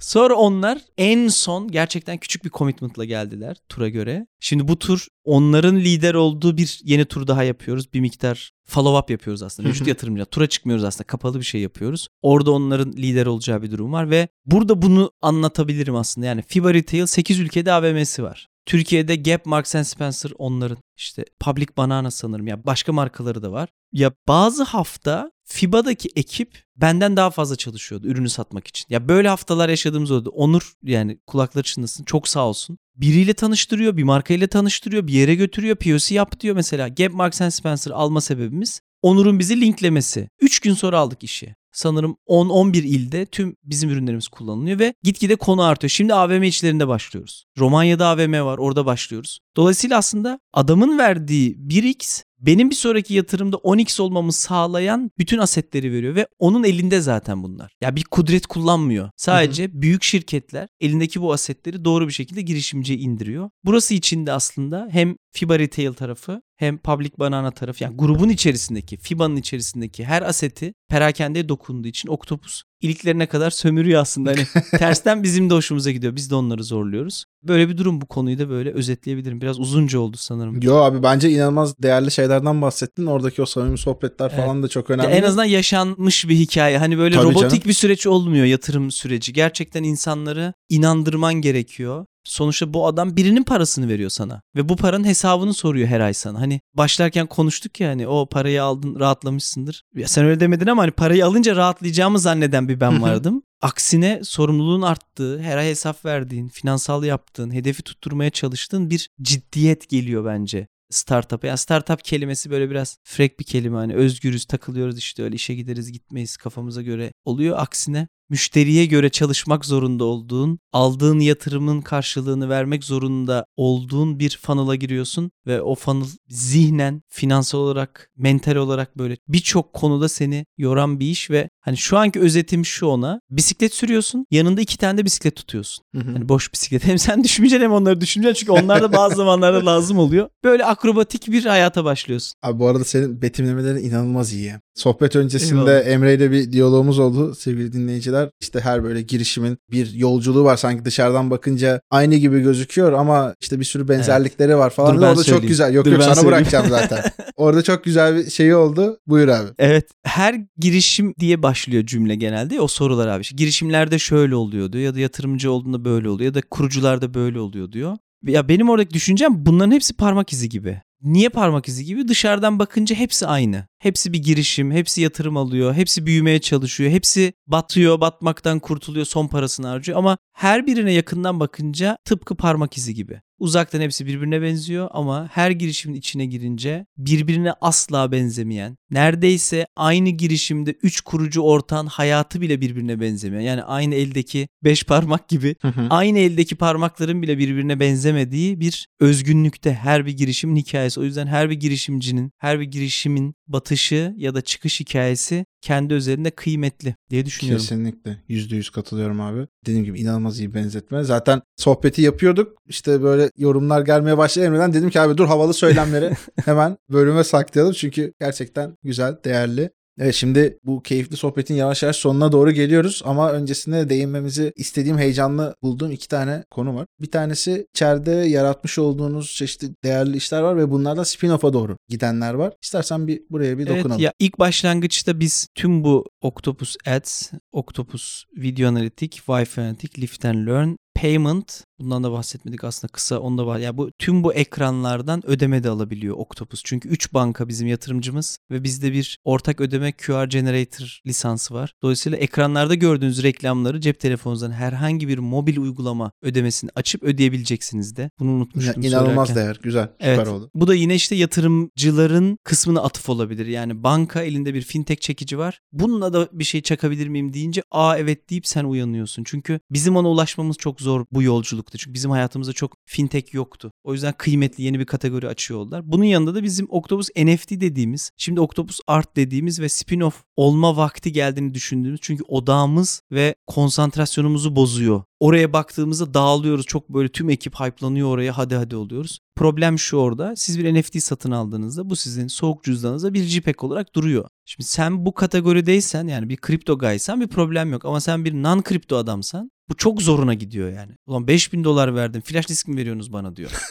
[0.00, 4.26] Sonra onlar en son gerçekten küçük bir commitment'la geldiler tura göre.
[4.40, 7.92] Şimdi bu tur onların lider olduğu bir yeni tur daha yapıyoruz.
[7.92, 9.68] Bir miktar follow up yapıyoruz aslında.
[9.68, 10.26] Mevcut yatırımcılar.
[10.26, 11.04] Tura çıkmıyoruz aslında.
[11.04, 12.08] Kapalı bir şey yapıyoruz.
[12.22, 16.26] Orada onların lider olacağı bir durum var ve burada bunu anlatabilirim aslında.
[16.26, 18.48] Yani FIBA Retail 8 ülkede AVM'si var.
[18.66, 23.68] Türkiye'de Gap, Marks Spencer onların işte Public Banana sanırım ya başka markaları da var.
[23.92, 28.86] Ya bazı hafta FIBA'daki ekip benden daha fazla çalışıyordu ürünü satmak için.
[28.88, 30.30] Ya böyle haftalar yaşadığımız oldu.
[30.30, 32.78] Onur yani kulakları çınlasın çok sağ olsun.
[32.96, 36.88] Biriyle tanıştırıyor, bir markayla tanıştırıyor, bir yere götürüyor, POC yap diyor mesela.
[36.88, 40.28] Gap Marks Spencer alma sebebimiz Onur'un bizi linklemesi.
[40.40, 41.54] 3 gün sonra aldık işi.
[41.72, 45.90] Sanırım 10-11 ilde tüm bizim ürünlerimiz kullanılıyor ve gitgide konu artıyor.
[45.90, 47.44] Şimdi AVM içlerinde başlıyoruz.
[47.58, 49.38] Romanya'da AVM var orada başlıyoruz.
[49.56, 56.14] Dolayısıyla aslında adamın verdiği 1x benim bir sonraki yatırımda 10x olmamı sağlayan bütün asetleri veriyor
[56.14, 57.72] ve onun elinde zaten bunlar.
[57.80, 59.10] Ya bir kudret kullanmıyor.
[59.16, 63.50] Sadece büyük şirketler elindeki bu asetleri doğru bir şekilde girişimciye indiriyor.
[63.64, 69.36] Burası içinde aslında hem FIBA Retail tarafı hem Public Banana tarafı yani grubun içerisindeki FIBA'nın
[69.36, 74.30] içerisindeki her aseti perakendeye dokunduğu için Octopus iliklerine kadar sömürüyor aslında.
[74.30, 74.46] Hani
[74.78, 76.16] tersten bizim de hoşumuza gidiyor.
[76.16, 77.24] Biz de onları zorluyoruz.
[77.48, 79.40] Böyle bir durum bu konuyu da böyle özetleyebilirim.
[79.40, 80.60] Biraz uzunca oldu sanırım.
[80.62, 83.06] Yo abi bence inanılmaz değerli şeylerden bahsettin.
[83.06, 84.44] Oradaki o samimi sohbetler Evet.
[84.44, 85.14] falan da çok Ya önemli.
[85.14, 86.78] en azından yaşanmış bir hikaye.
[86.78, 87.64] Hani böyle Tabii robotik canım.
[87.66, 89.32] bir süreç olmuyor yatırım süreci.
[89.32, 92.06] Gerçekten insanları inandırman gerekiyor.
[92.24, 96.40] Sonuçta bu adam birinin parasını veriyor sana ve bu paranın hesabını soruyor her ay sana.
[96.40, 99.82] Hani başlarken konuştuk ya hani o parayı aldın rahatlamışsındır.
[99.96, 103.42] Ya sen öyle demedin ama hani parayı alınca rahatlayacağımı zanneden bir ben vardım.
[103.62, 110.24] Aksine sorumluluğun arttığı, her ay hesap verdiğin, finansal yaptığın, hedefi tutturmaya çalıştığın bir ciddiyet geliyor
[110.24, 111.46] bence startup'a.
[111.46, 113.76] Yani startup kelimesi böyle biraz frek bir kelime.
[113.76, 117.58] Hani özgürüz, takılıyoruz işte öyle işe gideriz gitmeyiz kafamıza göre oluyor.
[117.58, 125.30] Aksine müşteriye göre çalışmak zorunda olduğun, aldığın yatırımın karşılığını vermek zorunda olduğun bir funnel'a giriyorsun
[125.46, 131.30] ve o funnel zihnen, finansal olarak, mental olarak böyle birçok konuda seni yoran bir iş
[131.30, 133.20] ve hani şu anki özetim şu ona.
[133.30, 135.84] Bisiklet sürüyorsun, yanında iki tane de bisiklet tutuyorsun.
[135.94, 136.12] Hı hı.
[136.12, 136.84] Hani boş bisiklet.
[136.86, 138.46] Hem sen düşmeyeceksin hem onları düşünmeyeceksin.
[138.46, 140.28] Çünkü onlar da bazı zamanlarda lazım oluyor.
[140.44, 142.34] Böyle akrobatik bir hayata başlıyorsun.
[142.42, 144.54] Abi bu arada senin betimlemelerin inanılmaz iyi.
[144.76, 145.86] Sohbet öncesinde Eyvallah.
[145.86, 148.28] Emre ile bir diyalogumuz oldu sevgili dinleyiciler.
[148.40, 150.56] İşte her böyle girişimin bir yolculuğu var.
[150.56, 154.96] Sanki dışarıdan bakınca aynı gibi gözüküyor ama işte bir sürü benzerlikleri var falan.
[154.96, 155.48] Dur ben Orada çok söyleyeyim.
[155.48, 155.74] güzel.
[155.74, 156.36] Yok Dur yok sana söyleyeyim.
[156.36, 157.04] bırakacağım zaten.
[157.36, 158.98] Orada çok güzel bir şey oldu.
[159.06, 159.48] Buyur abi.
[159.58, 159.88] Evet.
[160.04, 162.60] Her girişim diye başlıyor cümle genelde.
[162.60, 163.22] O sorular abi.
[163.22, 167.40] İşte girişimlerde şöyle oluyor diyor ya da yatırımcı olduğunda böyle oluyor ya da kurucularda böyle
[167.40, 167.96] oluyor diyor.
[168.26, 170.82] Ya benim oradaki düşüncem bunların hepsi parmak izi gibi.
[171.06, 172.08] Niye parmak izi gibi?
[172.08, 173.66] Dışarıdan bakınca hepsi aynı.
[173.78, 179.66] Hepsi bir girişim, hepsi yatırım alıyor, hepsi büyümeye çalışıyor, hepsi batıyor, batmaktan kurtuluyor, son parasını
[179.66, 183.20] harcıyor ama her birine yakından bakınca tıpkı parmak izi gibi.
[183.38, 190.70] Uzaktan hepsi birbirine benziyor ama her girişimin içine girince birbirine asla benzemeyen, neredeyse aynı girişimde
[190.82, 193.42] 3 kurucu ortağın hayatı bile birbirine benzemiyor.
[193.42, 195.56] Yani aynı eldeki 5 parmak gibi
[195.90, 201.00] aynı eldeki parmakların bile birbirine benzemediği bir özgünlükte her bir girişimin hikayesi.
[201.00, 206.30] O yüzden her bir girişimcinin, her bir girişimin batışı ya da çıkış hikayesi kendi üzerinde
[206.30, 207.62] kıymetli diye düşünüyorum.
[207.62, 208.16] Kesinlikle.
[208.28, 209.46] Yüzde yüz katılıyorum abi.
[209.66, 211.04] Dediğim gibi inanılmaz iyi benzetme.
[211.04, 212.58] Zaten sohbeti yapıyorduk.
[212.68, 214.72] İşte böyle yorumlar gelmeye başladı Emre'den.
[214.72, 216.12] Dedim ki abi dur havalı söylemleri
[216.44, 217.72] hemen bölüme saklayalım.
[217.72, 219.70] Çünkü gerçekten güzel, değerli.
[219.98, 225.56] Evet şimdi bu keyifli sohbetin yavaş yavaş sonuna doğru geliyoruz ama öncesinde değinmemizi istediğim heyecanlı
[225.62, 226.86] bulduğum iki tane konu var.
[227.00, 232.52] Bir tanesi içeride yaratmış olduğunuz çeşitli değerli işler var ve bunlardan spin-off'a doğru gidenler var.
[232.62, 233.90] İstersen bir buraya bir dokunalım.
[233.90, 240.24] Evet ya ilk başlangıçta biz tüm bu Octopus Ads, Octopus Video Analitik, Wi-Fi Analitik, Lift
[240.24, 243.58] and Learn, Payment bundan da bahsetmedik aslında kısa onda var.
[243.58, 246.60] Yani bu tüm bu ekranlardan ödeme de alabiliyor Octopus.
[246.64, 251.74] Çünkü 3 banka bizim yatırımcımız ve bizde bir ortak ödeme QR Generator lisansı var.
[251.82, 258.10] Dolayısıyla ekranlarda gördüğünüz reklamları cep telefonunuzdan herhangi bir mobil uygulama ödemesini açıp ödeyebileceksiniz de.
[258.20, 259.54] Bunu unutmuştum Ya, inanılmaz söylerken.
[259.54, 259.60] değer.
[259.62, 259.88] Güzel.
[259.92, 260.28] Süper Evet.
[260.28, 260.50] oldu.
[260.54, 263.46] Bu da yine işte yatırımcıların kısmına atıf olabilir.
[263.46, 265.60] Yani banka elinde bir fintech çekici var.
[265.72, 269.24] Bununla da bir şey çakabilir miyim deyince aa evet deyip sen uyanıyorsun.
[269.26, 271.78] Çünkü bizim ona ulaşmamız çok zor bu yolculukta.
[271.78, 273.70] Çünkü bizim hayatımızda çok fintech yoktu.
[273.84, 275.92] O yüzden kıymetli yeni bir kategori açıyor oldular.
[275.92, 281.12] Bunun yanında da bizim Octopus NFT dediğimiz, şimdi Octopus Art dediğimiz ve spin-off olma vakti
[281.12, 282.00] geldiğini düşündüğümüz.
[282.02, 285.02] Çünkü odağımız ve konsantrasyonumuzu bozuyor.
[285.20, 286.66] Oraya baktığımızda dağılıyoruz.
[286.66, 289.20] Çok böyle tüm ekip hype'lanıyor oraya hadi hadi oluyoruz.
[289.36, 290.36] Problem şu orada.
[290.36, 294.28] Siz bir NFT satın aldığınızda bu sizin soğuk cüzdanınızda bir JPEG olarak duruyor.
[294.46, 297.84] Şimdi sen bu kategorideysen yani bir kripto guysan bir problem yok.
[297.84, 300.92] Ama sen bir non kripto adamsan bu çok zoruna gidiyor yani.
[301.06, 303.50] Ulan 5000 dolar verdim flash disk mi veriyorsunuz bana diyor.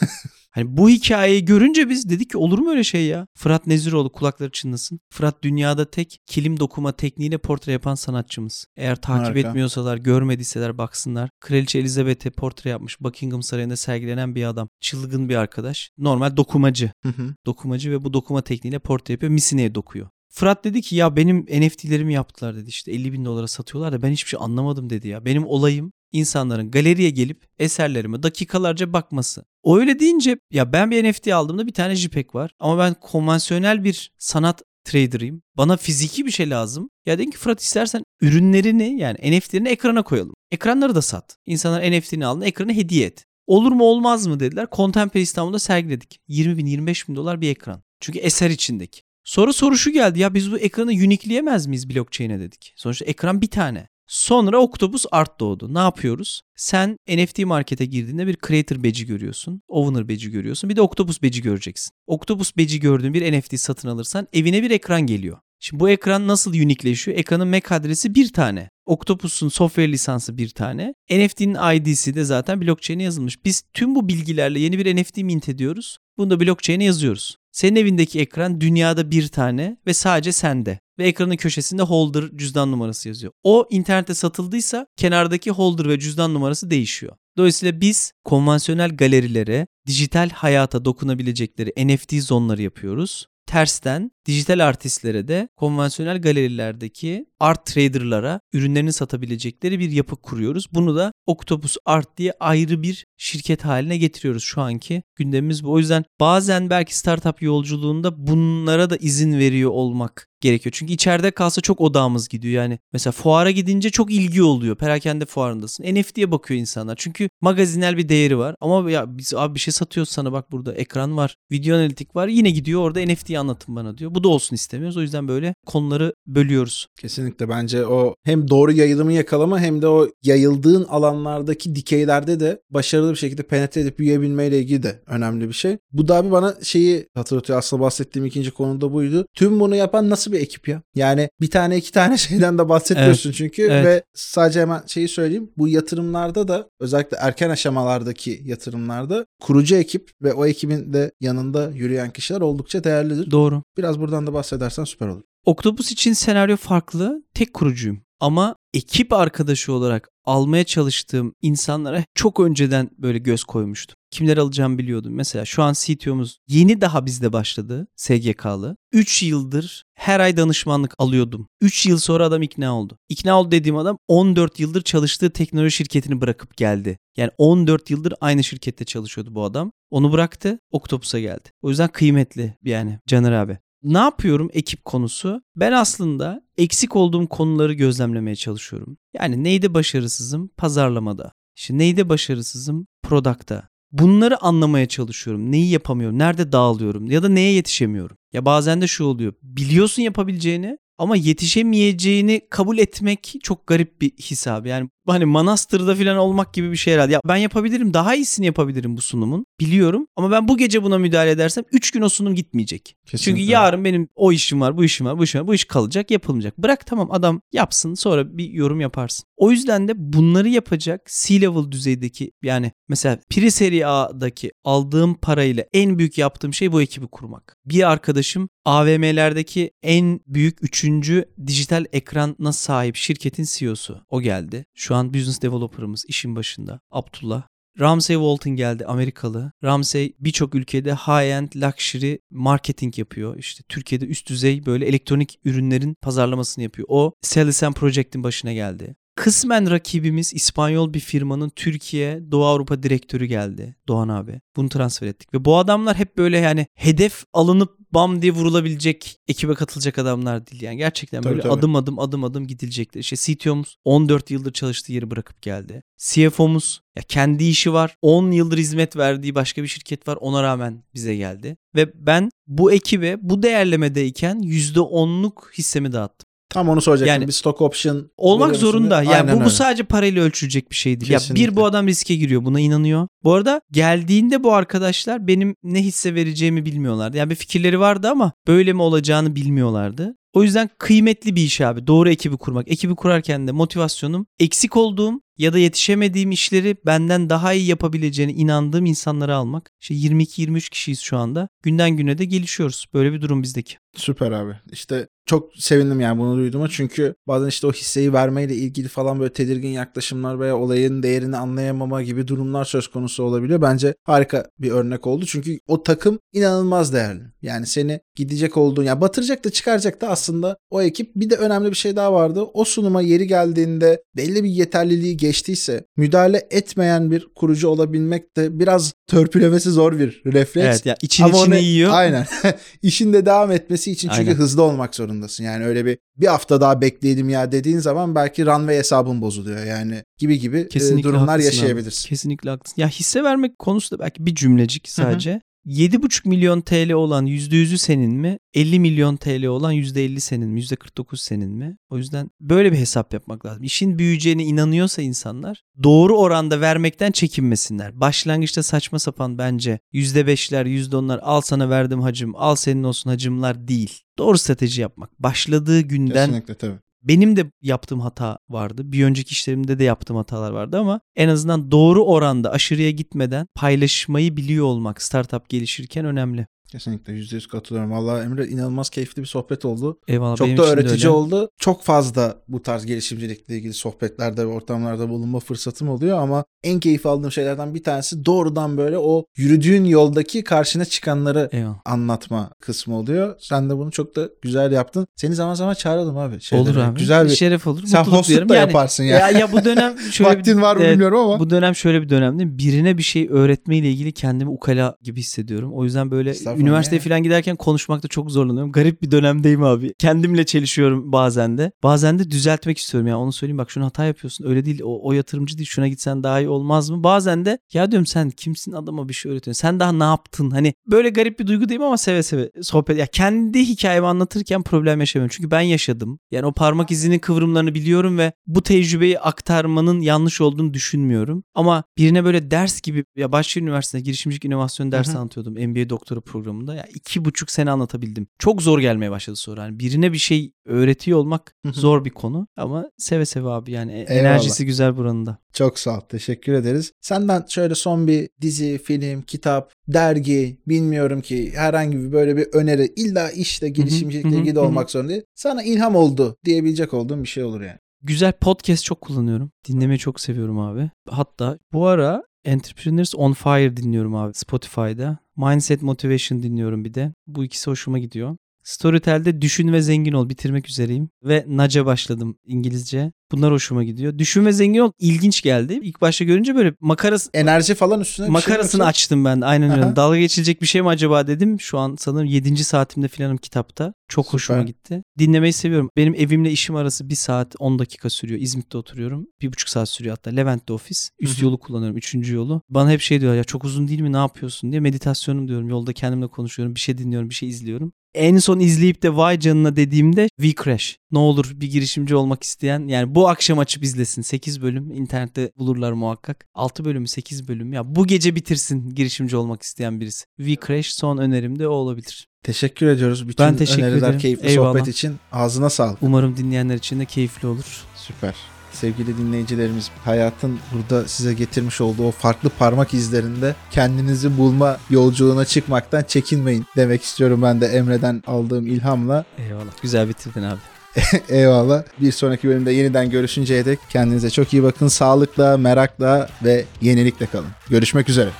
[0.56, 3.26] Hani bu hikayeyi görünce biz dedik ki olur mu öyle şey ya?
[3.34, 5.00] Fırat Neziroğlu kulakları çınlasın.
[5.10, 8.66] Fırat dünyada tek kilim dokuma tekniğiyle portre yapan sanatçımız.
[8.76, 9.48] Eğer takip Harika.
[9.48, 11.30] etmiyorsalar, görmediyseler baksınlar.
[11.40, 13.00] Kraliçe Elizabeth'e portre yapmış.
[13.00, 14.68] Buckingham Sarayı'nda sergilenen bir adam.
[14.80, 15.90] Çılgın bir arkadaş.
[15.98, 16.90] Normal dokumacı.
[17.02, 17.34] Hı hı.
[17.46, 19.32] Dokumacı ve bu dokuma tekniğiyle portre yapıyor.
[19.32, 20.08] Misineye dokuyor.
[20.28, 24.10] Fırat dedi ki ya benim NFT'lerimi yaptılar dedi işte 50 bin dolara satıyorlar da ben
[24.10, 25.24] hiçbir şey anlamadım dedi ya.
[25.24, 29.44] Benim olayım insanların galeriye gelip eserlerime dakikalarca bakması.
[29.62, 33.84] O öyle deyince ya ben bir NFT aldığımda bir tane JPEG var ama ben konvansiyonel
[33.84, 35.42] bir sanat trader'ıyım.
[35.56, 36.90] Bana fiziki bir şey lazım.
[37.06, 40.34] Ya dedim ki Fırat istersen ürünlerini yani NFT'lerini ekrana koyalım.
[40.50, 41.36] Ekranları da sat.
[41.46, 43.24] İnsanlar NFT'ni aldığında ekranı hediye et.
[43.46, 44.66] Olur mu olmaz mı dediler.
[44.72, 46.20] Contemporary İstanbul'da sergiledik.
[46.28, 47.82] 20 bin 25 bin dolar bir ekran.
[48.00, 49.05] Çünkü eser içindeki.
[49.26, 52.72] Sonra soru şu geldi ya biz bu ekranı uniqueleyemez miyiz blockchain'e dedik.
[52.76, 53.88] Sonuçta ekran bir tane.
[54.06, 55.74] Sonra Octopus Art doğdu.
[55.74, 56.42] Ne yapıyoruz?
[56.56, 59.62] Sen NFT markete girdiğinde bir Creator badge'i görüyorsun.
[59.68, 60.70] Owner badge'i görüyorsun.
[60.70, 61.90] Bir de Octopus badge'i göreceksin.
[62.06, 65.38] Octopus badge'i gördüğün bir NFT satın alırsan evine bir ekran geliyor.
[65.60, 67.18] Şimdi bu ekran nasıl uniqueleşiyor?
[67.18, 68.70] Ekranın MAC adresi bir tane.
[68.86, 70.94] Octopus'un software lisansı bir tane.
[71.10, 73.44] NFT'nin ID'si de zaten blockchain'e yazılmış.
[73.44, 75.98] Biz tüm bu bilgilerle yeni bir NFT mint ediyoruz.
[76.18, 77.36] Bunu da blockchain'e yazıyoruz.
[77.52, 80.80] Senin evindeki ekran dünyada bir tane ve sadece sende.
[80.98, 83.32] Ve ekranın köşesinde holder cüzdan numarası yazıyor.
[83.42, 87.16] O internette satıldıysa kenardaki holder ve cüzdan numarası değişiyor.
[87.36, 93.26] Dolayısıyla biz konvansiyonel galerilere, dijital hayata dokunabilecekleri NFT zonları yapıyoruz.
[93.46, 100.66] Tersten dijital artistlere de konvansiyonel galerilerdeki art traderlara ürünlerini satabilecekleri bir yapı kuruyoruz.
[100.72, 105.72] Bunu da Octopus Art diye ayrı bir şirket haline getiriyoruz şu anki gündemimiz bu.
[105.72, 110.74] O yüzden bazen belki startup yolculuğunda bunlara da izin veriyor olmak gerekiyor.
[110.78, 112.62] Çünkü içeride kalsa çok odağımız gidiyor.
[112.62, 114.76] Yani mesela fuara gidince çok ilgi oluyor.
[114.76, 115.84] Perakende fuarındasın.
[115.84, 116.96] NFT'ye bakıyor insanlar.
[116.98, 118.54] Çünkü magazinel bir değeri var.
[118.60, 121.36] Ama ya biz abi bir şey satıyoruz sana bak burada ekran var.
[121.52, 122.28] Video analitik var.
[122.28, 124.14] Yine gidiyor orada NFT'yi anlatın bana diyor.
[124.14, 124.96] Bu da olsun istemiyoruz.
[124.96, 126.86] O yüzden böyle konuları bölüyoruz.
[127.00, 133.10] Kesinlikle bence o hem doğru yayılımı yakalama hem de o yayıldığın alanlardaki dikeylerde de başarılı
[133.10, 135.78] bir şekilde penetre edip büyüyebilmeyle ilgili de önemli bir şey.
[135.92, 139.26] Bu da abi bana şeyi hatırlatıyor aslında bahsettiğim ikinci konuda buydu.
[139.34, 140.82] Tüm bunu yapan nasıl bir ekip ya?
[140.94, 143.84] Yani bir tane iki tane şeyden de bahsetmiyorsun çünkü evet.
[143.84, 145.50] ve sadece hemen şeyi söyleyeyim.
[145.58, 152.10] Bu yatırımlarda da özellikle erken aşamalardaki yatırımlarda kurucu ekip ve o ekibin de yanında yürüyen
[152.10, 153.30] kişiler oldukça değerlidir.
[153.30, 153.62] Doğru.
[153.78, 155.22] Biraz buradan da bahsedersen süper olur.
[155.44, 157.22] Octopus için senaryo farklı.
[157.34, 158.00] Tek kurucuyum.
[158.20, 163.96] Ama ekip arkadaşı olarak almaya çalıştığım insanlara çok önceden böyle göz koymuştum.
[164.16, 165.14] Kimler alacağımı biliyordum.
[165.14, 167.86] Mesela şu an CTO'muz yeni daha bizde başladı.
[167.96, 168.76] SGK'lı.
[168.92, 171.48] 3 yıldır her ay danışmanlık alıyordum.
[171.60, 172.98] 3 yıl sonra adam ikna oldu.
[173.08, 176.98] İkna oldu dediğim adam 14 yıldır çalıştığı teknoloji şirketini bırakıp geldi.
[177.16, 179.72] Yani 14 yıldır aynı şirkette çalışıyordu bu adam.
[179.90, 181.48] Onu bıraktı, Octopus'a geldi.
[181.62, 183.58] O yüzden kıymetli yani Caner abi.
[183.82, 185.42] Ne yapıyorum ekip konusu?
[185.56, 188.96] Ben aslında eksik olduğum konuları gözlemlemeye çalışıyorum.
[189.14, 190.50] Yani neyde başarısızım?
[190.56, 191.32] Pazarlamada.
[191.56, 192.86] İşte neyde başarısızım?
[193.02, 193.68] Product'ta.
[193.92, 195.52] Bunları anlamaya çalışıyorum.
[195.52, 196.18] Neyi yapamıyorum?
[196.18, 197.10] Nerede dağılıyorum?
[197.10, 198.16] Ya da neye yetişemiyorum?
[198.32, 199.32] Ya bazen de şu oluyor.
[199.42, 204.68] Biliyorsun yapabileceğini ama yetişemeyeceğini kabul etmek çok garip bir his abi.
[204.68, 207.12] Yani hani manastırda falan olmak gibi bir şey herhalde.
[207.12, 209.46] Ya ben yapabilirim daha iyisini yapabilirim bu sunumun.
[209.60, 212.96] Biliyorum ama ben bu gece buna müdahale edersem 3 gün o sunum gitmeyecek.
[213.06, 213.24] Kesinlikle.
[213.24, 215.46] Çünkü yarın benim o işim var, bu işim var, bu işim var.
[215.48, 216.58] Bu iş kalacak, yapılmayacak.
[216.58, 219.26] Bırak tamam adam yapsın sonra bir yorum yaparsın.
[219.36, 225.98] O yüzden de bunları yapacak C-level düzeydeki yani mesela Pri Serie A'daki aldığım parayla en
[225.98, 227.56] büyük yaptığım şey bu ekibi kurmak.
[227.66, 234.00] Bir arkadaşım AVM'lerdeki en büyük üçüncü dijital ekrana sahip şirketin CEO'su.
[234.10, 234.64] O geldi.
[234.74, 236.80] Şu an business developer'ımız işin başında.
[236.90, 237.42] Abdullah.
[237.80, 239.52] Ramsey Walton geldi Amerikalı.
[239.64, 243.38] Ramsey birçok ülkede high-end luxury marketing yapıyor.
[243.38, 246.88] İşte Türkiye'de üst düzey böyle elektronik ürünlerin pazarlamasını yapıyor.
[246.90, 248.96] O Sellisen Project'in başına geldi.
[249.16, 253.76] Kısmen rakibimiz İspanyol bir firmanın Türkiye Doğu Avrupa direktörü geldi.
[253.88, 254.40] Doğan abi.
[254.56, 255.34] Bunu transfer ettik.
[255.34, 260.62] Ve bu adamlar hep böyle yani hedef alınıp bam diye vurulabilecek ekibe katılacak adamlar değil.
[260.62, 261.52] Yani gerçekten Tabii, böyle tabii.
[261.52, 263.00] adım adım adım adım gidilecekler.
[263.00, 265.82] İşte CTO'muz 14 yıldır çalıştığı yeri bırakıp geldi.
[265.98, 267.96] CFO'muz ya kendi işi var.
[268.02, 270.18] 10 yıldır hizmet verdiği başka bir şirket var.
[270.20, 271.56] Ona rağmen bize geldi.
[271.74, 276.25] Ve ben bu ekibe bu değerlemedeyken %10'luk hissemi dağıttım.
[276.50, 277.14] Tam onu soracaktım.
[277.14, 279.02] Yani bir stock option Olmak zorunda.
[279.02, 279.50] Yani Aynen bu, bu öyle.
[279.50, 281.12] sadece parayla ölçülecek bir şey değil.
[281.12, 282.44] Ya bir bu adam riske giriyor.
[282.44, 283.08] Buna inanıyor.
[283.24, 287.16] Bu arada geldiğinde bu arkadaşlar benim ne hisse vereceğimi bilmiyorlardı.
[287.16, 290.16] Yani bir fikirleri vardı ama böyle mi olacağını bilmiyorlardı.
[290.32, 291.86] O yüzden kıymetli bir iş abi.
[291.86, 292.68] Doğru ekibi kurmak.
[292.68, 298.86] Ekibi kurarken de motivasyonum eksik olduğum ya da yetişemediğim işleri benden daha iyi yapabileceğine inandığım
[298.86, 299.70] insanları almak.
[299.80, 301.48] İşte 22-23 kişiyiz şu anda.
[301.62, 302.86] Günden güne de gelişiyoruz.
[302.94, 303.76] Böyle bir durum bizdeki.
[303.96, 304.52] Süper abi.
[304.72, 309.32] İşte çok sevindim yani bunu duyduğuma çünkü bazen işte o hisseyi vermeyle ilgili falan böyle
[309.32, 313.62] tedirgin yaklaşımlar veya olayın değerini anlayamama gibi durumlar söz konusu olabiliyor.
[313.62, 317.22] Bence harika bir örnek oldu çünkü o takım inanılmaz değerli.
[317.42, 321.70] Yani seni gidecek olduğun ya batıracak da çıkaracak da aslında o ekip bir de önemli
[321.70, 322.42] bir şey daha vardı.
[322.54, 328.92] O sunuma yeri geldiğinde belli bir yeterliliği geçtiyse müdahale etmeyen bir kurucu olabilmek de biraz
[329.06, 330.66] törpülemesi zor bir refleks.
[330.66, 331.90] Evet ya için Ama içini onu- yiyor.
[331.94, 332.26] Aynen.
[332.82, 334.34] İşin de devam etmesi için çünkü Aynen.
[334.40, 335.44] hızlı olmak zorundasın.
[335.44, 339.64] Yani öyle bir bir hafta daha bekleyelim ya dediğin zaman belki runway hesabın bozuluyor.
[339.64, 341.56] Yani gibi gibi e, Kesinlikle durumlar haklısın abi.
[341.56, 342.08] yaşayabilirsin.
[342.08, 342.82] Kesinlikle haklısın.
[342.82, 345.40] Ya hisse vermek konusu da belki bir cümlecik sadece.
[345.66, 348.38] 7,5 milyon TL olan %100'ü senin mi?
[348.54, 350.60] 50 milyon TL olan %50 senin mi?
[350.60, 351.76] %49 senin mi?
[351.90, 353.62] O yüzden böyle bir hesap yapmak lazım.
[353.62, 358.00] İşin büyüyeceğine inanıyorsa insanlar doğru oranda vermekten çekinmesinler.
[358.00, 364.00] Başlangıçta saçma sapan bence %5'ler, %10'lar al sana verdim hacım, al senin olsun hacımlar değil.
[364.18, 365.22] Doğru strateji yapmak.
[365.22, 366.78] Başladığı günden Kesinlikle tabii.
[367.08, 368.92] Benim de yaptığım hata vardı.
[368.92, 374.36] Bir önceki işlerimde de yaptığım hatalar vardı ama en azından doğru oranda aşırıya gitmeden paylaşmayı
[374.36, 376.46] biliyor olmak startup gelişirken önemli.
[376.72, 377.90] Kesinlikle %100 katılıyorum.
[377.92, 379.98] Vallahi Emre inanılmaz keyifli bir sohbet oldu.
[380.08, 381.48] Eyvallah Çok da öğretici oldu.
[381.58, 387.06] Çok fazla bu tarz girişimcilikle ilgili sohbetlerde ve ortamlarda bulunma fırsatım oluyor ama en keyif
[387.06, 391.76] aldığım şeylerden bir tanesi doğrudan böyle o yürüdüğün yoldaki karşına çıkanları Eyvallah.
[391.84, 393.34] anlatma kısmı oluyor.
[393.40, 395.06] Sen de bunu çok da güzel yaptın.
[395.16, 396.40] Seni zaman zaman çağıralım abi.
[396.40, 396.68] şeylere.
[396.70, 396.98] Olur abi.
[396.98, 397.82] Güzel bir Şeref olur.
[397.86, 399.18] Sen hostluk da Yani- yaparsın ya.
[399.18, 401.40] Ya, ya bu dönem şöyle bir- Vaktin var mı Evet, bilmiyorum ama.
[401.40, 402.58] Bu dönem şöyle bir dönem değil mi?
[402.58, 405.72] Birine bir şey öğretmeyle ilgili kendimi ukala gibi hissediyorum.
[405.74, 407.04] O yüzden böyle Üniversiteye ya.
[407.04, 408.72] falan giderken konuşmakta çok zorlanıyorum.
[408.72, 409.94] Garip bir dönemdeyim abi.
[409.98, 411.72] Kendimle çelişiyorum bazen de.
[411.82, 413.08] Bazen de düzeltmek istiyorum.
[413.08, 414.46] Yani onu söyleyeyim bak şunu hata yapıyorsun.
[414.48, 414.80] Öyle değil.
[414.84, 415.68] O, o yatırımcı değil.
[415.68, 417.04] Şuna gitsen daha iyi olmaz mı?
[417.04, 419.60] Bazen de ya diyorum sen kimsin adama bir şey öğretiyorsun.
[419.60, 420.50] Sen daha ne yaptın?
[420.50, 422.98] Hani böyle garip bir duygudayım ama seve seve sohbet.
[422.98, 425.34] Ya kendi hikayemi anlatırken problem yaşamıyorum.
[425.36, 426.18] Çünkü ben yaşadım.
[426.30, 431.44] Yani o parmak izinin kıvrımlarını biliyorum ve bu tecrübeyi aktarmanın yanlış olduğunu düşünmüyorum.
[431.54, 435.52] Ama birine böyle ders gibi ya Bahçeli Üniversitesi'nde girişimcilik inovasyon dersi anlatıyordum.
[435.52, 436.74] MBA doktora programında.
[436.74, 438.26] Ya iki buçuk sene anlatabildim.
[438.38, 439.62] Çok zor gelmeye başladı sonra.
[439.64, 442.46] Yani birine bir şey öğretiyor olmak zor bir konu.
[442.56, 444.20] Ama seve seve abi yani e- Eyvallah.
[444.20, 445.38] enerjisi güzel buranın da.
[445.52, 446.00] Çok sağ ol.
[446.00, 446.92] Teşekkür ederiz.
[447.00, 452.92] Senden şöyle son bir dizi, film, kitap, dergi bilmiyorum ki herhangi bir böyle bir öneri
[452.96, 455.22] illa işte girişimcilikle ilgili olmak zorunda değil.
[455.34, 457.78] Sana ilham oldu diyebilecek olduğum bir şey olur yani.
[458.02, 459.50] Güzel podcast çok kullanıyorum.
[459.68, 460.90] Dinlemeyi çok seviyorum abi.
[461.10, 465.18] Hatta bu ara Entrepreneurs on Fire dinliyorum abi Spotify'da.
[465.36, 467.12] Mindset Motivation dinliyorum bir de.
[467.26, 468.36] Bu ikisi hoşuma gidiyor.
[468.66, 471.10] Storytel'de Düşün ve Zengin Ol bitirmek üzereyim.
[471.24, 473.12] Ve Naca başladım İngilizce.
[473.32, 474.18] Bunlar hoşuma gidiyor.
[474.18, 475.80] Düşün ve Zengin Ol ilginç geldi.
[475.82, 479.40] İlk başta görünce böyle makarası, Enerji falan üstüne şey makarasını yoksa- açtım ben.
[479.40, 479.96] Aynen öyle.
[479.96, 481.60] Dalga geçilecek bir şey mi acaba dedim.
[481.60, 482.64] Şu an sanırım 7.
[482.64, 483.94] saatimde filanım kitapta.
[484.08, 484.34] Çok Süper.
[484.34, 485.02] hoşuma gitti.
[485.18, 485.90] Dinlemeyi seviyorum.
[485.96, 488.40] Benim evimle işim arası 1 saat 10 dakika sürüyor.
[488.40, 489.26] İzmit'te oturuyorum.
[489.42, 490.30] 1,5 saat sürüyor hatta.
[490.30, 491.10] Levent'te ofis.
[491.20, 491.96] Üst yolu kullanıyorum.
[491.96, 492.62] Üçüncü yolu.
[492.68, 494.80] Bana hep şey diyorlar ya çok uzun değil mi ne yapıyorsun diye.
[494.80, 495.68] Meditasyonum diyorum.
[495.68, 496.74] Yolda kendimle konuşuyorum.
[496.74, 497.30] Bir şey dinliyorum.
[497.30, 497.92] Bir şey izliyorum.
[498.16, 500.96] En son izleyip de vay canına dediğimde We Crash.
[501.12, 504.22] Ne olur bir girişimci olmak isteyen yani bu akşam açıp izlesin.
[504.22, 506.46] 8 bölüm internette bulurlar muhakkak.
[506.54, 510.24] 6 bölümü 8 bölüm ya bu gece bitirsin girişimci olmak isteyen birisi.
[510.38, 512.28] We Crash son önerim de o olabilir.
[512.42, 514.18] Teşekkür ediyoruz bütün Ben teşekkür öneriler, ederim.
[514.18, 514.72] keyifli Eyvallah.
[514.72, 515.16] sohbet için.
[515.32, 515.98] Ağzına sağlık.
[516.02, 517.84] Umarım dinleyenler için de keyifli olur.
[517.96, 518.34] Süper.
[518.76, 526.02] Sevgili dinleyicilerimiz, hayatın burada size getirmiş olduğu o farklı parmak izlerinde kendinizi bulma yolculuğuna çıkmaktan
[526.02, 529.24] çekinmeyin demek istiyorum ben de Emre'den aldığım ilhamla.
[529.38, 529.82] Eyvallah.
[529.82, 530.60] Güzel bitirdin abi.
[531.28, 531.82] Eyvallah.
[532.00, 534.88] Bir sonraki bölümde yeniden görüşünceye dek kendinize çok iyi bakın.
[534.88, 537.50] Sağlıkla, merakla ve yenilikle kalın.
[537.70, 538.30] Görüşmek üzere.